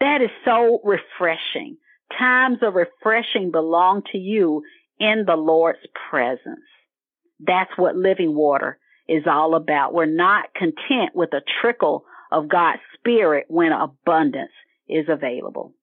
that 0.00 0.22
is 0.22 0.30
so 0.44 0.80
refreshing. 0.84 1.76
Times 2.18 2.58
of 2.62 2.74
refreshing 2.74 3.50
belong 3.50 4.02
to 4.12 4.18
you 4.18 4.62
in 4.98 5.24
the 5.26 5.36
Lord's 5.36 5.78
presence. 6.10 6.60
That's 7.38 7.70
what 7.76 7.96
living 7.96 8.34
water 8.34 8.78
is 9.08 9.24
all 9.26 9.54
about. 9.54 9.94
We're 9.94 10.06
not 10.06 10.54
content 10.54 11.14
with 11.14 11.32
a 11.32 11.42
trickle 11.60 12.04
of 12.30 12.48
God's 12.48 12.80
spirit 12.94 13.46
when 13.48 13.72
abundance 13.72 14.52
is 14.88 15.06
available. 15.08 15.74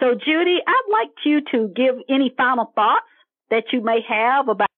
So 0.00 0.14
Judy, 0.14 0.58
I'd 0.66 0.90
like 0.90 1.10
you 1.24 1.40
to 1.52 1.72
give 1.74 1.96
any 2.08 2.32
final 2.36 2.72
thoughts 2.74 3.06
that 3.50 3.64
you 3.72 3.82
may 3.82 4.00
have 4.08 4.48
about 4.48 4.68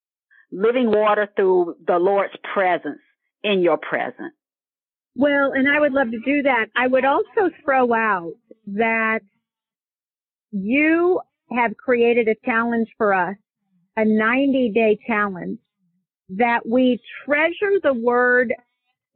living 0.50 0.90
water 0.90 1.28
through 1.36 1.76
the 1.86 1.98
Lord's 1.98 2.34
presence 2.52 3.00
in 3.42 3.60
your 3.60 3.78
presence. 3.78 4.34
Well, 5.14 5.52
and 5.52 5.68
I 5.68 5.78
would 5.80 5.92
love 5.92 6.10
to 6.10 6.20
do 6.24 6.42
that. 6.42 6.66
I 6.74 6.86
would 6.86 7.04
also 7.04 7.50
throw 7.64 7.92
out 7.92 8.32
that 8.66 9.20
you 10.50 11.20
have 11.50 11.76
created 11.76 12.28
a 12.28 12.34
challenge 12.46 12.88
for 12.96 13.14
us, 13.14 13.36
a 13.96 14.04
90 14.04 14.72
day 14.74 14.98
challenge 15.06 15.58
that 16.30 16.60
we 16.66 16.98
treasure 17.24 17.78
the 17.82 17.92
word, 17.92 18.54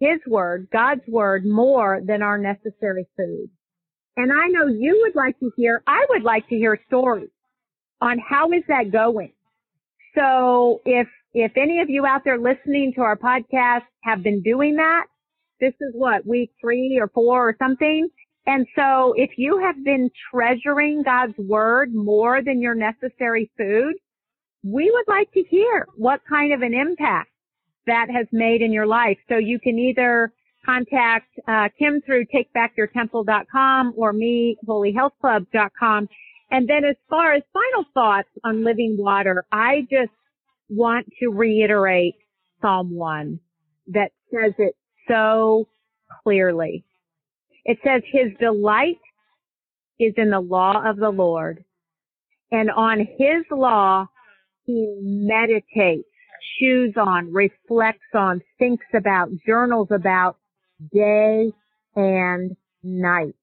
his 0.01 0.21
word, 0.27 0.69
God's 0.71 1.07
word 1.09 1.47
more 1.47 2.01
than 2.05 2.23
our 2.23 2.37
necessary 2.37 3.07
food. 3.17 3.49
And 4.17 4.33
I 4.33 4.47
know 4.49 4.67
you 4.67 4.99
would 5.03 5.15
like 5.15 5.39
to 5.41 5.51
hear, 5.57 5.83
I 5.87 6.07
would 6.11 6.23
like 6.23 6.49
to 6.49 6.57
hear 6.57 6.79
stories 6.87 7.29
on 8.01 8.19
how 8.19 8.53
is 8.53 8.63
that 8.69 8.91
going. 8.91 9.33
So 10.15 10.81
if, 10.85 11.07
if 11.35 11.53
any 11.57 11.81
of 11.81 11.91
you 11.91 12.07
out 12.07 12.23
there 12.25 12.39
listening 12.39 12.93
to 12.97 13.03
our 13.03 13.17
podcast 13.17 13.83
have 14.03 14.23
been 14.23 14.43
doing 14.43 14.77
that, 14.77 15.05
this 15.61 15.75
is 15.81 15.93
what 15.93 16.27
week 16.27 16.51
three 16.61 16.99
or 17.01 17.09
four 17.09 17.49
or 17.49 17.57
something. 17.59 18.09
And 18.47 18.67
so 18.77 19.13
if 19.17 19.31
you 19.37 19.59
have 19.59 19.85
been 19.85 20.11
treasuring 20.33 21.03
God's 21.03 21.37
word 21.37 21.95
more 21.95 22.43
than 22.43 22.61
your 22.61 22.75
necessary 22.75 23.51
food, 23.59 23.95
we 24.63 24.91
would 24.91 25.09
like 25.09 25.31
to 25.33 25.43
hear 25.43 25.87
what 25.97 26.21
kind 26.29 26.53
of 26.53 26.63
an 26.63 26.73
impact 26.73 27.31
that 27.87 28.09
has 28.11 28.27
made 28.33 28.63
in 28.63 28.73
your 28.73 28.87
life. 28.87 29.19
So 29.29 29.37
you 29.37 29.59
can 29.59 29.79
either 29.79 30.33
contact 30.67 31.29
uh, 31.47 31.69
Kim 31.79 32.03
through 32.05 32.27
takebackyourtemple.com 32.27 33.95
or 33.97 34.13
me, 34.13 34.57
holyhealthclub.com. 34.69 36.09
And 36.51 36.69
then 36.69 36.85
as 36.85 36.97
far 37.09 37.33
as 37.35 37.43
final 37.53 37.85
thoughts 37.95 38.29
on 38.45 38.65
living 38.65 38.97
water, 38.99 39.45
I 39.53 39.87
just 39.91 40.13
want 40.69 41.07
to 41.21 41.29
reiterate 41.29 42.17
Psalm 42.61 42.95
1 42.95 43.39
that 43.89 44.11
says 44.31 44.53
it 44.59 44.75
so 45.09 45.69
clearly. 46.23 46.85
It 47.65 47.79
says 47.85 48.03
his 48.13 48.33
delight 48.41 48.99
is 49.99 50.13
in 50.17 50.31
the 50.31 50.41
law 50.41 50.83
of 50.85 50.97
the 50.97 51.11
Lord 51.11 51.65
and 52.51 52.71
on 52.71 53.01
his 53.01 53.45
law 53.51 54.07
he 54.65 54.97
meditates, 55.01 56.09
chews 56.59 56.95
on, 56.97 57.33
reflects 57.33 58.15
on, 58.15 58.41
thinks 58.59 58.87
about, 58.95 59.29
journals 59.47 59.89
about 59.91 60.37
day 60.93 61.53
and 61.95 62.57
night. 62.83 63.35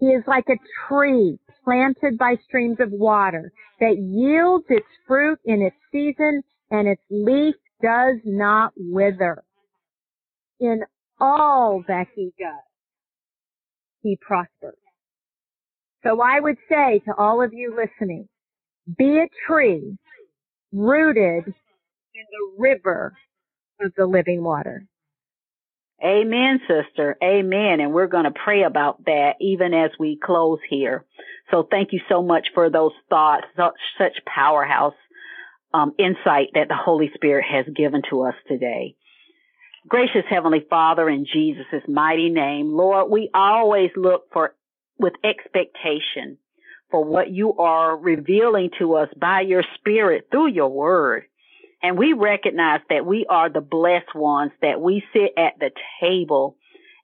He 0.00 0.06
is 0.06 0.24
like 0.26 0.46
a 0.48 0.58
tree 0.88 1.38
planted 1.64 2.18
by 2.18 2.36
streams 2.46 2.78
of 2.80 2.90
water 2.92 3.52
that 3.80 3.98
yields 3.98 4.66
its 4.68 4.86
fruit 5.06 5.38
in 5.44 5.62
its 5.62 5.76
season 5.92 6.42
and 6.70 6.88
its 6.88 7.02
leaf 7.10 7.54
does 7.82 8.16
not 8.24 8.72
wither. 8.76 9.42
In 10.60 10.82
all 11.20 11.82
that 11.88 12.06
he 12.14 12.32
does, 12.38 12.64
he 14.02 14.18
prospers. 14.20 14.78
So 16.04 16.20
I 16.20 16.40
would 16.40 16.58
say 16.68 17.00
to 17.06 17.14
all 17.16 17.42
of 17.42 17.52
you 17.52 17.76
listening, 17.76 18.28
be 18.96 19.18
a 19.18 19.28
tree 19.46 19.96
rooted 20.72 21.46
in 21.46 22.24
the 22.30 22.52
river 22.58 23.14
of 23.80 23.92
the 23.96 24.06
living 24.06 24.42
water. 24.42 24.86
Amen, 26.04 26.60
sister. 26.68 27.16
Amen. 27.22 27.80
And 27.80 27.92
we're 27.92 28.06
going 28.06 28.24
to 28.24 28.30
pray 28.30 28.62
about 28.62 29.04
that 29.06 29.32
even 29.40 29.74
as 29.74 29.90
we 29.98 30.18
close 30.22 30.60
here. 30.70 31.04
So 31.50 31.66
thank 31.68 31.92
you 31.92 32.00
so 32.08 32.22
much 32.22 32.48
for 32.54 32.70
those 32.70 32.92
thoughts, 33.10 33.46
such, 33.56 33.74
such 33.98 34.24
powerhouse 34.24 34.94
um, 35.74 35.94
insight 35.98 36.48
that 36.54 36.68
the 36.68 36.76
Holy 36.76 37.10
Spirit 37.14 37.44
has 37.50 37.66
given 37.74 38.02
to 38.10 38.22
us 38.22 38.34
today. 38.46 38.96
Gracious 39.88 40.24
Heavenly 40.28 40.64
Father, 40.68 41.08
in 41.08 41.26
Jesus' 41.32 41.82
mighty 41.88 42.28
name, 42.28 42.72
Lord, 42.72 43.10
we 43.10 43.30
always 43.32 43.90
look 43.96 44.24
for 44.32 44.54
with 44.98 45.14
expectation 45.24 46.38
for 46.90 47.04
what 47.04 47.30
you 47.30 47.54
are 47.54 47.96
revealing 47.96 48.70
to 48.78 48.94
us 48.94 49.08
by 49.18 49.42
your 49.42 49.62
Spirit 49.78 50.28
through 50.30 50.48
your 50.48 50.68
word. 50.68 51.24
And 51.82 51.96
we 51.96 52.12
recognize 52.12 52.80
that 52.90 53.06
we 53.06 53.26
are 53.28 53.48
the 53.48 53.60
blessed 53.60 54.14
ones, 54.14 54.52
that 54.62 54.80
we 54.80 55.02
sit 55.12 55.32
at 55.36 55.58
the 55.60 55.70
table 56.00 56.56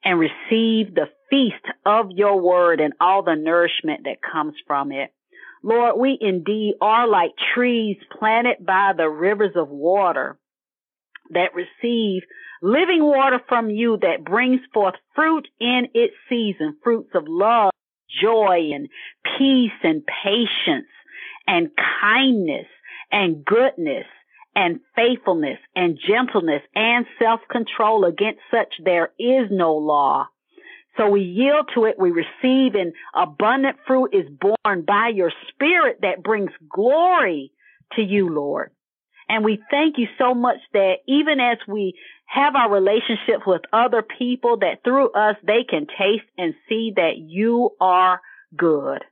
and 0.04 0.18
receive 0.18 0.94
the 0.94 1.08
feast 1.30 1.64
of 1.86 2.10
your 2.10 2.40
word 2.40 2.80
and 2.80 2.92
all 3.00 3.22
the 3.22 3.36
nourishment 3.36 4.04
that 4.04 4.18
comes 4.20 4.54
from 4.66 4.92
it. 4.92 5.12
Lord, 5.62 5.98
we 5.98 6.18
indeed 6.20 6.74
are 6.80 7.08
like 7.08 7.30
trees 7.54 7.96
planted 8.18 8.66
by 8.66 8.92
the 8.96 9.08
rivers 9.08 9.54
of 9.56 9.68
water 9.68 10.38
that 11.30 11.54
receive 11.54 12.22
living 12.60 13.02
water 13.02 13.40
from 13.48 13.70
you 13.70 13.98
that 14.02 14.24
brings 14.24 14.60
forth 14.74 14.94
fruit 15.14 15.48
in 15.60 15.88
its 15.94 16.14
season, 16.28 16.76
fruits 16.82 17.10
of 17.14 17.24
love, 17.26 17.72
joy 18.22 18.70
and 18.74 18.88
peace 19.38 19.72
and 19.82 20.02
patience 20.06 20.88
and 21.46 21.70
kindness 22.00 22.66
and 23.10 23.44
goodness 23.44 24.06
and 24.54 24.80
faithfulness 24.94 25.58
and 25.74 25.98
gentleness 26.08 26.62
and 26.74 27.06
self-control. 27.18 28.04
Against 28.04 28.40
such 28.50 28.74
there 28.84 29.12
is 29.18 29.48
no 29.50 29.74
law. 29.74 30.28
So 30.96 31.08
we 31.08 31.22
yield 31.22 31.70
to 31.74 31.86
it. 31.86 31.96
We 31.98 32.10
receive 32.10 32.74
and 32.74 32.92
abundant 33.14 33.78
fruit 33.86 34.10
is 34.14 34.26
born 34.30 34.82
by 34.82 35.10
your 35.14 35.32
spirit 35.48 35.98
that 36.02 36.22
brings 36.22 36.52
glory 36.68 37.52
to 37.96 38.02
you, 38.02 38.28
Lord. 38.28 38.70
And 39.28 39.44
we 39.44 39.60
thank 39.70 39.98
you 39.98 40.06
so 40.18 40.34
much 40.34 40.58
that 40.72 40.96
even 41.08 41.40
as 41.40 41.58
we 41.66 41.94
have 42.26 42.54
our 42.54 42.70
relationship 42.70 43.46
with 43.46 43.62
other 43.72 44.02
people, 44.02 44.58
that 44.58 44.84
through 44.84 45.10
us 45.12 45.36
they 45.42 45.64
can 45.68 45.86
taste 45.86 46.28
and 46.38 46.54
see 46.68 46.92
that 46.96 47.16
you 47.16 47.70
are 47.80 48.20
good. 48.56 49.02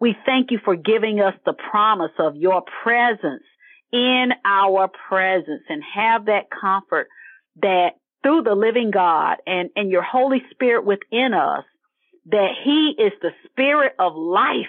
We 0.00 0.14
thank 0.24 0.50
you 0.50 0.60
for 0.64 0.76
giving 0.76 1.20
us 1.20 1.34
the 1.44 1.54
promise 1.54 2.12
of 2.18 2.36
your 2.36 2.62
presence 2.84 3.42
in 3.92 4.30
our 4.44 4.88
presence 5.08 5.62
and 5.68 5.82
have 5.94 6.26
that 6.26 6.50
comfort 6.50 7.08
that 7.62 7.90
through 8.22 8.42
the 8.42 8.54
living 8.54 8.90
God 8.90 9.36
and, 9.46 9.70
and 9.76 9.90
your 9.90 10.02
Holy 10.02 10.42
Spirit 10.50 10.84
within 10.84 11.32
us, 11.34 11.64
that 12.26 12.50
He 12.64 12.94
is 12.98 13.12
the 13.22 13.30
Spirit 13.46 13.92
of 13.98 14.14
life. 14.14 14.66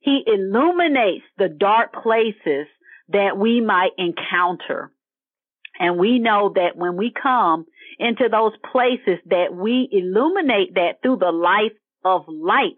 He 0.00 0.22
illuminates 0.26 1.24
the 1.36 1.48
dark 1.48 1.92
places 2.02 2.66
that 3.08 3.36
we 3.36 3.60
might 3.60 3.90
encounter. 3.98 4.92
And 5.78 5.98
we 5.98 6.18
know 6.18 6.52
that 6.54 6.76
when 6.76 6.96
we 6.96 7.12
come 7.12 7.66
into 7.98 8.28
those 8.30 8.52
places 8.70 9.18
that 9.26 9.52
we 9.52 9.88
illuminate 9.90 10.74
that 10.74 11.02
through 11.02 11.16
the 11.16 11.32
life 11.32 11.72
of 12.04 12.24
light 12.28 12.76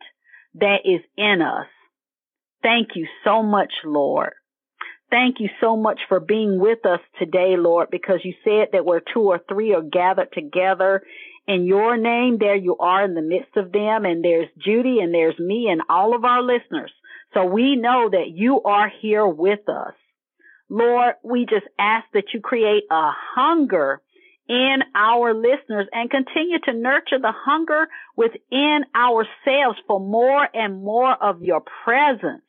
that 0.55 0.81
is 0.85 1.01
in 1.17 1.43
us. 1.43 1.67
Thank 2.63 2.91
you 2.95 3.07
so 3.25 3.43
much, 3.43 3.73
Lord. 3.85 4.33
Thank 5.13 5.41
you 5.41 5.51
so 5.61 5.77
much 5.77 6.01
for 6.09 6.21
being 6.21 6.59
with 6.59 6.87
us 6.87 7.01
today, 7.19 7.57
Lord, 7.59 7.89
because 7.91 8.21
you 8.25 8.33
said 8.43 8.69
that 8.73 8.87
where 8.87 9.03
two 9.13 9.21
or 9.21 9.41
three 9.47 9.75
are 9.75 9.83
gathered 9.83 10.33
together 10.33 11.03
in 11.47 11.67
your 11.67 11.99
name, 11.99 12.39
there 12.41 12.57
you 12.57 12.79
are 12.79 13.05
in 13.05 13.13
the 13.13 13.21
midst 13.21 13.55
of 13.57 13.73
them. 13.73 14.07
And 14.07 14.25
there's 14.25 14.49
Judy 14.65 15.01
and 15.01 15.13
there's 15.13 15.39
me 15.39 15.69
and 15.71 15.83
all 15.91 16.17
of 16.17 16.25
our 16.25 16.43
listeners. 16.43 16.91
So 17.35 17.45
we 17.45 17.77
know 17.77 18.09
that 18.11 18.31
you 18.33 18.63
are 18.63 18.91
here 19.03 19.27
with 19.27 19.69
us. 19.69 19.93
Lord, 20.71 21.17
we 21.23 21.45
just 21.45 21.67
ask 21.79 22.07
that 22.15 22.33
you 22.33 22.41
create 22.41 22.85
a 22.91 23.11
hunger 23.35 24.01
in 24.49 24.79
our 24.95 25.35
listeners 25.35 25.89
and 25.93 26.11
continue 26.11 26.59
to 26.65 26.73
nurture 26.73 27.19
the 27.21 27.35
hunger 27.35 27.87
within 28.17 28.81
ourselves 28.97 29.79
for 29.87 30.01
more 30.01 30.49
and 30.55 30.83
more 30.83 31.13
of 31.13 31.43
your 31.43 31.63
presence. 31.85 32.43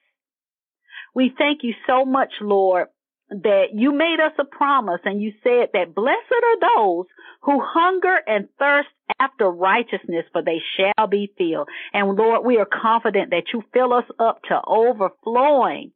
We 1.16 1.34
thank 1.38 1.60
you 1.64 1.74
so 1.88 2.06
much, 2.06 2.32
Lord, 2.42 2.88
that 3.30 3.68
you 3.74 3.94
made 3.94 4.18
us 4.20 4.34
a 4.40 4.46
promise 4.46 5.02
and 5.06 5.22
you 5.22 5.34
said 5.44 5.70
that 5.74 5.96
blessed 5.96 6.18
are 6.32 6.60
those 6.76 7.06
who 7.42 7.62
hunger 7.64 8.18
and 8.28 8.48
thirst 8.60 8.90
after 9.20 9.50
righteousness, 9.50 10.26
for 10.32 10.42
they 10.42 10.62
shall 10.78 11.08
be 11.08 11.32
filled. 11.38 11.68
And 11.94 12.16
Lord, 12.16 12.46
we 12.46 12.58
are 12.58 12.66
confident 12.66 13.32
that 13.32 13.54
you 13.54 13.64
fill 13.74 13.94
us 13.94 14.06
up 14.20 14.42
to 14.50 14.62
overflowing. 14.66 15.92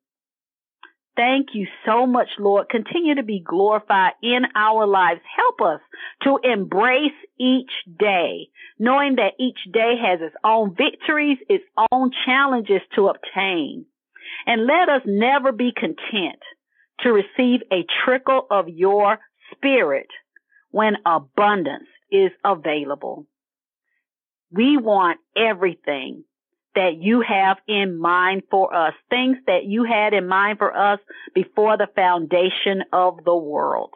Thank 1.16 1.48
you 1.54 1.66
so 1.84 2.06
much, 2.06 2.28
Lord. 2.38 2.70
Continue 2.70 3.16
to 3.16 3.24
be 3.24 3.44
glorified 3.44 4.14
in 4.22 4.42
our 4.56 4.86
lives. 4.86 5.22
Help 5.36 5.62
us 5.62 5.82
to 6.24 6.40
embrace 6.44 7.18
each 7.40 7.72
day, 8.00 8.50
knowing 8.78 9.16
that 9.16 9.34
each 9.40 9.58
day 9.74 9.96
has 10.00 10.20
its 10.22 10.36
own 10.44 10.76
victories, 10.76 11.40
its 11.50 11.64
own 11.92 12.12
challenges 12.26 12.82
to 12.96 13.08
obtain. 13.08 13.86
And 14.46 14.66
let 14.66 14.90
us 14.90 15.02
never 15.06 15.52
be 15.52 15.72
content 15.72 16.40
to 17.02 17.12
receive 17.12 17.62
a 17.72 17.86
trickle 18.06 18.48
of 18.50 18.70
your 18.70 19.20
spirit 19.52 20.08
when 20.72 20.98
abundance 21.06 21.88
is 22.12 22.32
available. 22.44 23.26
We 24.52 24.78
want 24.78 25.20
everything 25.36 26.24
that 26.76 26.98
you 27.00 27.22
have 27.28 27.58
in 27.68 28.00
mind 28.00 28.44
for 28.52 28.74
us, 28.74 28.94
things 29.10 29.38
that 29.48 29.66
you 29.66 29.84
had 29.84 30.14
in 30.14 30.28
mind 30.28 30.60
for 30.60 30.76
us 30.76 31.00
before 31.34 31.78
the 31.78 31.88
foundation 31.96 32.84
of 32.94 33.24
the 33.26 33.36
world. 33.36 33.92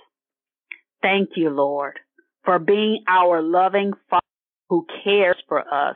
Thank 1.01 1.32
you, 1.36 1.49
Lord, 1.51 1.99
for 2.43 2.59
being 2.59 3.03
our 3.07 3.41
loving 3.41 3.93
Father 4.09 4.21
who 4.69 4.88
cares 5.03 5.38
for 5.47 5.59
us 5.59 5.95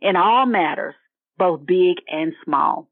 in 0.00 0.16
all 0.16 0.46
matters, 0.46 0.94
both 1.38 1.66
big 1.66 1.96
and 2.08 2.34
small. 2.44 2.88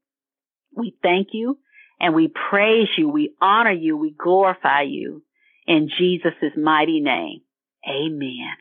We 0.75 0.97
thank 1.03 1.29
you 1.33 1.59
and 1.99 2.15
we 2.15 2.29
praise 2.51 2.89
you. 2.97 3.09
We 3.09 3.35
honor 3.41 3.73
you. 3.73 3.97
We 3.97 4.13
glorify 4.13 4.83
you 4.83 5.23
in 5.67 5.89
Jesus' 5.99 6.53
mighty 6.57 7.01
name. 7.01 7.41
Amen. 7.89 8.57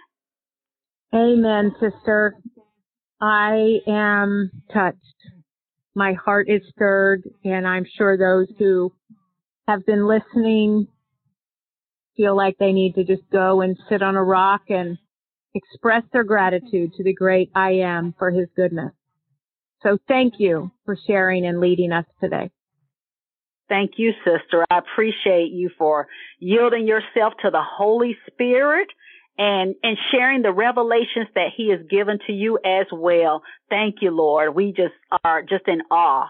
Amen, 1.13 1.75
sister. 1.79 2.35
I 3.21 3.79
am 3.87 4.51
touched. 4.73 4.97
My 5.95 6.13
heart 6.13 6.49
is 6.49 6.61
stirred 6.75 7.23
and 7.43 7.67
I'm 7.67 7.85
sure 7.97 8.17
those 8.17 8.47
who 8.57 8.93
have 9.67 9.85
been 9.85 10.07
listening 10.07 10.87
feel 12.15 12.35
like 12.35 12.57
they 12.57 12.73
need 12.73 12.95
to 12.95 13.03
just 13.03 13.23
go 13.31 13.61
and 13.61 13.77
sit 13.89 14.01
on 14.01 14.15
a 14.15 14.23
rock 14.23 14.63
and 14.69 14.97
express 15.55 16.03
their 16.11 16.23
gratitude 16.23 16.93
to 16.93 17.03
the 17.03 17.13
great 17.13 17.49
I 17.55 17.71
am 17.71 18.13
for 18.17 18.31
his 18.31 18.47
goodness. 18.55 18.91
So 19.83 19.97
thank 20.07 20.35
you 20.39 20.71
for 20.85 20.97
sharing 21.07 21.45
and 21.45 21.59
leading 21.59 21.91
us 21.91 22.05
today. 22.21 22.51
Thank 23.69 23.93
you, 23.97 24.13
sister. 24.25 24.65
I 24.69 24.79
appreciate 24.79 25.51
you 25.51 25.69
for 25.77 26.07
yielding 26.39 26.87
yourself 26.87 27.33
to 27.43 27.51
the 27.51 27.61
Holy 27.61 28.17
Spirit 28.27 28.87
and, 29.37 29.75
and 29.83 29.97
sharing 30.11 30.41
the 30.41 30.51
revelations 30.51 31.27
that 31.35 31.49
he 31.55 31.69
has 31.69 31.79
given 31.89 32.19
to 32.27 32.33
you 32.33 32.57
as 32.65 32.87
well. 32.91 33.43
Thank 33.69 33.97
you, 34.01 34.11
Lord. 34.11 34.55
We 34.55 34.73
just 34.73 34.95
are 35.23 35.43
just 35.43 35.67
in 35.67 35.81
awe 35.91 36.29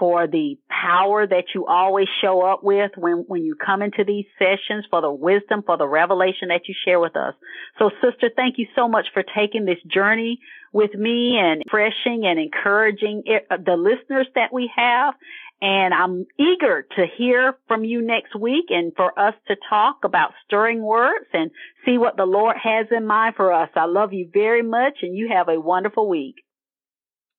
for 0.00 0.26
the 0.26 0.58
power 0.70 1.26
that 1.26 1.44
you 1.54 1.66
always 1.66 2.08
show 2.22 2.40
up 2.40 2.64
with 2.64 2.90
when, 2.96 3.24
when 3.28 3.44
you 3.44 3.54
come 3.54 3.82
into 3.82 4.02
these 4.02 4.24
sessions, 4.38 4.86
for 4.88 5.02
the 5.02 5.12
wisdom, 5.12 5.62
for 5.64 5.76
the 5.76 5.86
revelation 5.86 6.48
that 6.48 6.62
you 6.66 6.74
share 6.84 6.98
with 6.98 7.14
us. 7.16 7.34
So 7.78 7.90
sister, 8.02 8.30
thank 8.34 8.56
you 8.56 8.66
so 8.74 8.88
much 8.88 9.08
for 9.12 9.22
taking 9.22 9.66
this 9.66 9.78
journey 9.86 10.40
with 10.72 10.94
me 10.94 11.38
and 11.38 11.62
refreshing 11.66 12.24
and 12.24 12.40
encouraging 12.40 13.24
it, 13.26 13.46
uh, 13.50 13.58
the 13.64 13.76
listeners 13.76 14.26
that 14.34 14.54
we 14.54 14.70
have. 14.74 15.14
And 15.60 15.92
I'm 15.92 16.24
eager 16.38 16.86
to 16.96 17.06
hear 17.18 17.58
from 17.68 17.84
you 17.84 18.00
next 18.00 18.34
week 18.34 18.66
and 18.70 18.94
for 18.96 19.16
us 19.18 19.34
to 19.48 19.56
talk 19.68 19.98
about 20.04 20.32
stirring 20.46 20.82
words 20.82 21.26
and 21.34 21.50
see 21.84 21.98
what 21.98 22.16
the 22.16 22.24
Lord 22.24 22.56
has 22.56 22.86
in 22.90 23.06
mind 23.06 23.34
for 23.36 23.52
us. 23.52 23.68
I 23.76 23.84
love 23.84 24.14
you 24.14 24.30
very 24.32 24.62
much 24.62 25.00
and 25.02 25.14
you 25.14 25.28
have 25.30 25.50
a 25.50 25.60
wonderful 25.60 26.08
week. 26.08 26.36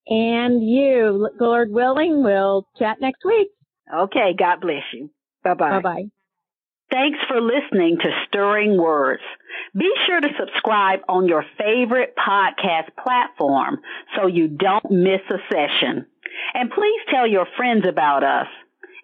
And 0.07 0.67
you, 0.67 1.29
Lord 1.39 1.71
willing, 1.71 2.23
we'll 2.23 2.67
chat 2.77 2.97
next 2.99 3.23
week. 3.23 3.49
Okay. 3.93 4.33
God 4.37 4.61
bless 4.61 4.83
you. 4.93 5.09
Bye 5.43 5.53
bye. 5.53 5.69
Bye 5.69 5.81
bye. 5.81 6.03
Thanks 6.91 7.19
for 7.27 7.39
listening 7.39 7.97
to 7.99 8.09
Stirring 8.27 8.77
Words. 8.77 9.23
Be 9.73 9.89
sure 10.05 10.19
to 10.19 10.27
subscribe 10.37 10.99
on 11.07 11.25
your 11.27 11.45
favorite 11.57 12.15
podcast 12.17 12.89
platform 13.01 13.79
so 14.15 14.27
you 14.27 14.49
don't 14.49 14.91
miss 14.91 15.21
a 15.29 15.37
session. 15.49 16.05
And 16.53 16.69
please 16.69 17.01
tell 17.09 17.25
your 17.25 17.47
friends 17.55 17.85
about 17.87 18.23
us. 18.25 18.47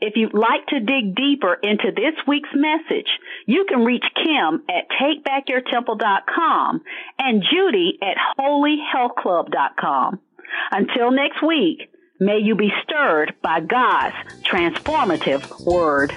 If 0.02 0.14
you'd 0.16 0.34
like 0.34 0.68
to 0.68 0.80
dig 0.80 1.16
deeper 1.16 1.54
into 1.54 1.92
this 1.96 2.14
week's 2.28 2.54
message, 2.54 3.08
you 3.46 3.66
can 3.68 3.86
reach 3.86 4.06
Kim 4.16 4.64
at 4.70 4.90
takebackyourtemple.com 5.02 6.82
and 7.18 7.44
Judy 7.50 7.98
at 8.02 8.18
holyhealthclub.com. 8.38 10.20
Until 10.72 11.12
next 11.12 11.42
week, 11.46 11.90
may 12.20 12.40
you 12.40 12.56
be 12.56 12.72
stirred 12.84 13.36
by 13.42 13.60
God's 13.62 14.16
transformative 14.44 15.66
word. 15.66 16.12